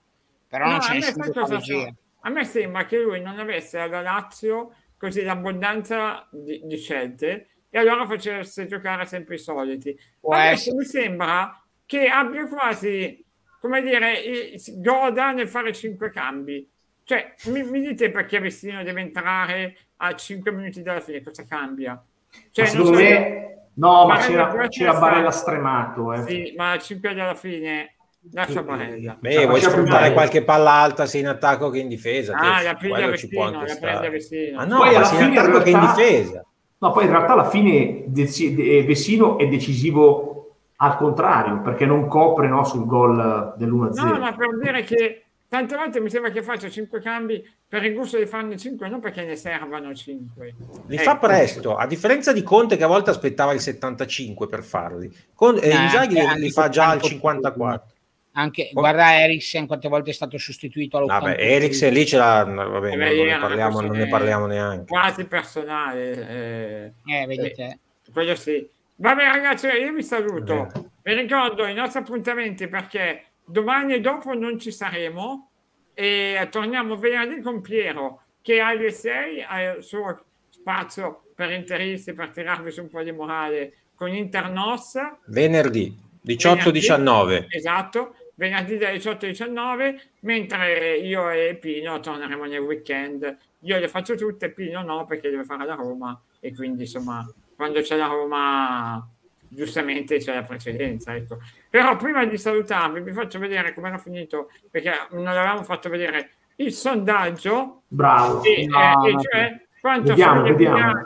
[0.46, 1.94] però no, non c'è nessuno che fa.
[2.20, 7.78] A me sembra che lui non avesse alla Lazio così l'abbondanza di, di scelte e
[7.80, 9.94] allora facesse giocare sempre i soliti.
[10.26, 13.22] Adesso mi sembra che abbia quasi,
[13.60, 16.66] come dire, goda nel fare cinque cambi.
[17.04, 22.02] Cioè, mi, mi dite perché Vestino deve entrare a 5 minuti dalla fine, cosa cambia?
[22.50, 26.14] Cioè, ma secondo so, me, no, ma c'era, c'era Barella stremato.
[26.14, 26.22] Eh.
[26.22, 27.96] Sì, ma a 5 dalla fine
[28.32, 29.18] lascia Barella.
[29.20, 32.34] Beh, cioè, vuoi sfruttare qualche palla alta sia in attacco che in difesa?
[32.34, 34.60] Ah, la piglia Vestino, la prende Vestino.
[34.60, 35.62] Ah no, Poi alla fine in attacco realtà...
[35.62, 36.45] che in difesa.
[36.78, 40.36] No, poi in realtà alla fine eh, Vessino è decisivo
[40.76, 44.04] al contrario, perché non copre no, sul gol dell'1-0.
[44.04, 47.94] No, ma per dire che tante volte mi sembra che faccia 5 cambi per il
[47.94, 50.54] gusto di farne 5, non perché ne servano 5.
[50.86, 51.02] Li ecco.
[51.02, 55.10] fa presto, a differenza di Conte che a volte aspettava il 75 per farli.
[55.34, 57.94] Con, eh, Inzaghi li fa già al 54.
[58.38, 58.80] Anche, oh.
[58.80, 62.96] guarda Eriksen quante volte è stato sostituito all'80 Vabbè, Eriksen lì ce l'ha vabbè, eh,
[62.96, 64.84] non, ne parliamo, non ne parliamo neanche.
[64.86, 67.78] quasi personale eh, eh vedete eh,
[68.12, 68.68] quello sì.
[68.96, 70.68] Vabbè ragazzi io vi saluto.
[70.74, 70.80] Eh.
[71.02, 75.48] vi ricordo i nostri appuntamenti perché domani e dopo non ci saremo
[75.94, 80.24] e torniamo venerdì con Piero che alle 6 al suo
[80.62, 88.14] pazzo per interisti per tirarvi su un po' di morale con Internos venerdì 18-19 esatto
[88.36, 93.36] venerdì dalle 18-19 mentre io e Pino torneremo nel weekend.
[93.60, 97.80] Io le faccio tutte Pino no perché deve fare la Roma e quindi insomma quando
[97.80, 99.06] c'è la Roma
[99.48, 101.38] giustamente c'è la precedenza ecco.
[101.70, 106.30] però prima di salutarvi vi faccio vedere come era finito perché non avevamo fatto vedere
[106.56, 107.82] il sondaggio.
[107.88, 108.42] Bravo.
[108.42, 111.04] E, no, eh, e cioè quanto vediamo, vediamo.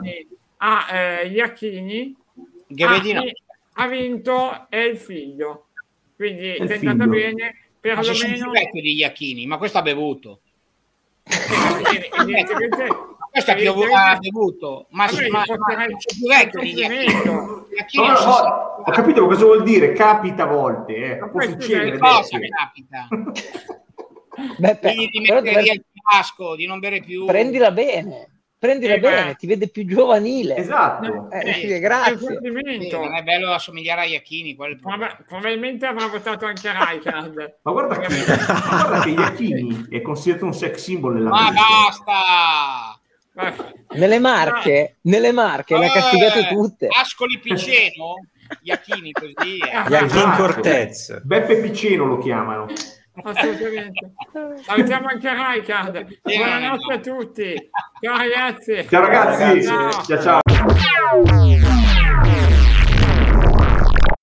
[0.57, 2.15] a eh, Iacchini
[2.67, 3.23] vedi no.
[3.73, 5.67] ha vinto è il figlio
[6.21, 10.41] quindi è, è andata bene perlomeno di Iacchini ma questo ha bevuto.
[11.23, 12.87] Evidentemente
[13.31, 14.85] questo ha bevuto.
[14.89, 16.75] Ma, ma, ma, ma più vecchio di
[17.95, 21.29] no, no, ho capito cosa vuol dire capita a volte eh.
[21.29, 23.07] può succedere cosa capita?
[24.57, 27.25] Beh, per, di mettere via il casco, di non bere più.
[27.25, 28.30] Prendila bene,
[28.61, 29.35] prendila eh, bene, beh.
[29.37, 30.55] ti vede più giovanile.
[30.55, 31.31] Esatto.
[31.31, 32.17] Eh, eh, grazie.
[32.19, 34.53] Sì, non è bello assomigliare a Iacchini.
[34.53, 37.55] Vabbè, probabilmente avrà votato anche a Rijkaard.
[37.63, 42.99] ma, guarda che, ma guarda che Iacchini è considerato un sex symbol nella Ma basta!
[43.95, 46.87] Nelle marche, nelle marche, le ha castigate tutte.
[46.87, 48.27] Ascoli Piceno,
[48.61, 49.57] Iacchini così.
[49.57, 49.89] Eh.
[49.89, 51.19] Iacchini Cortez.
[51.23, 52.67] Beppe Piceno lo chiamano
[53.23, 54.11] assolutamente.
[54.63, 56.19] Salutiamo anche Raikard.
[56.21, 57.69] Buonanotte a tutti.
[58.01, 58.87] Ciao ragazzi.
[58.89, 59.63] Ciao ragazzi.
[59.63, 59.91] ciao.
[60.03, 60.41] ciao.
[60.41, 61.90] ciao.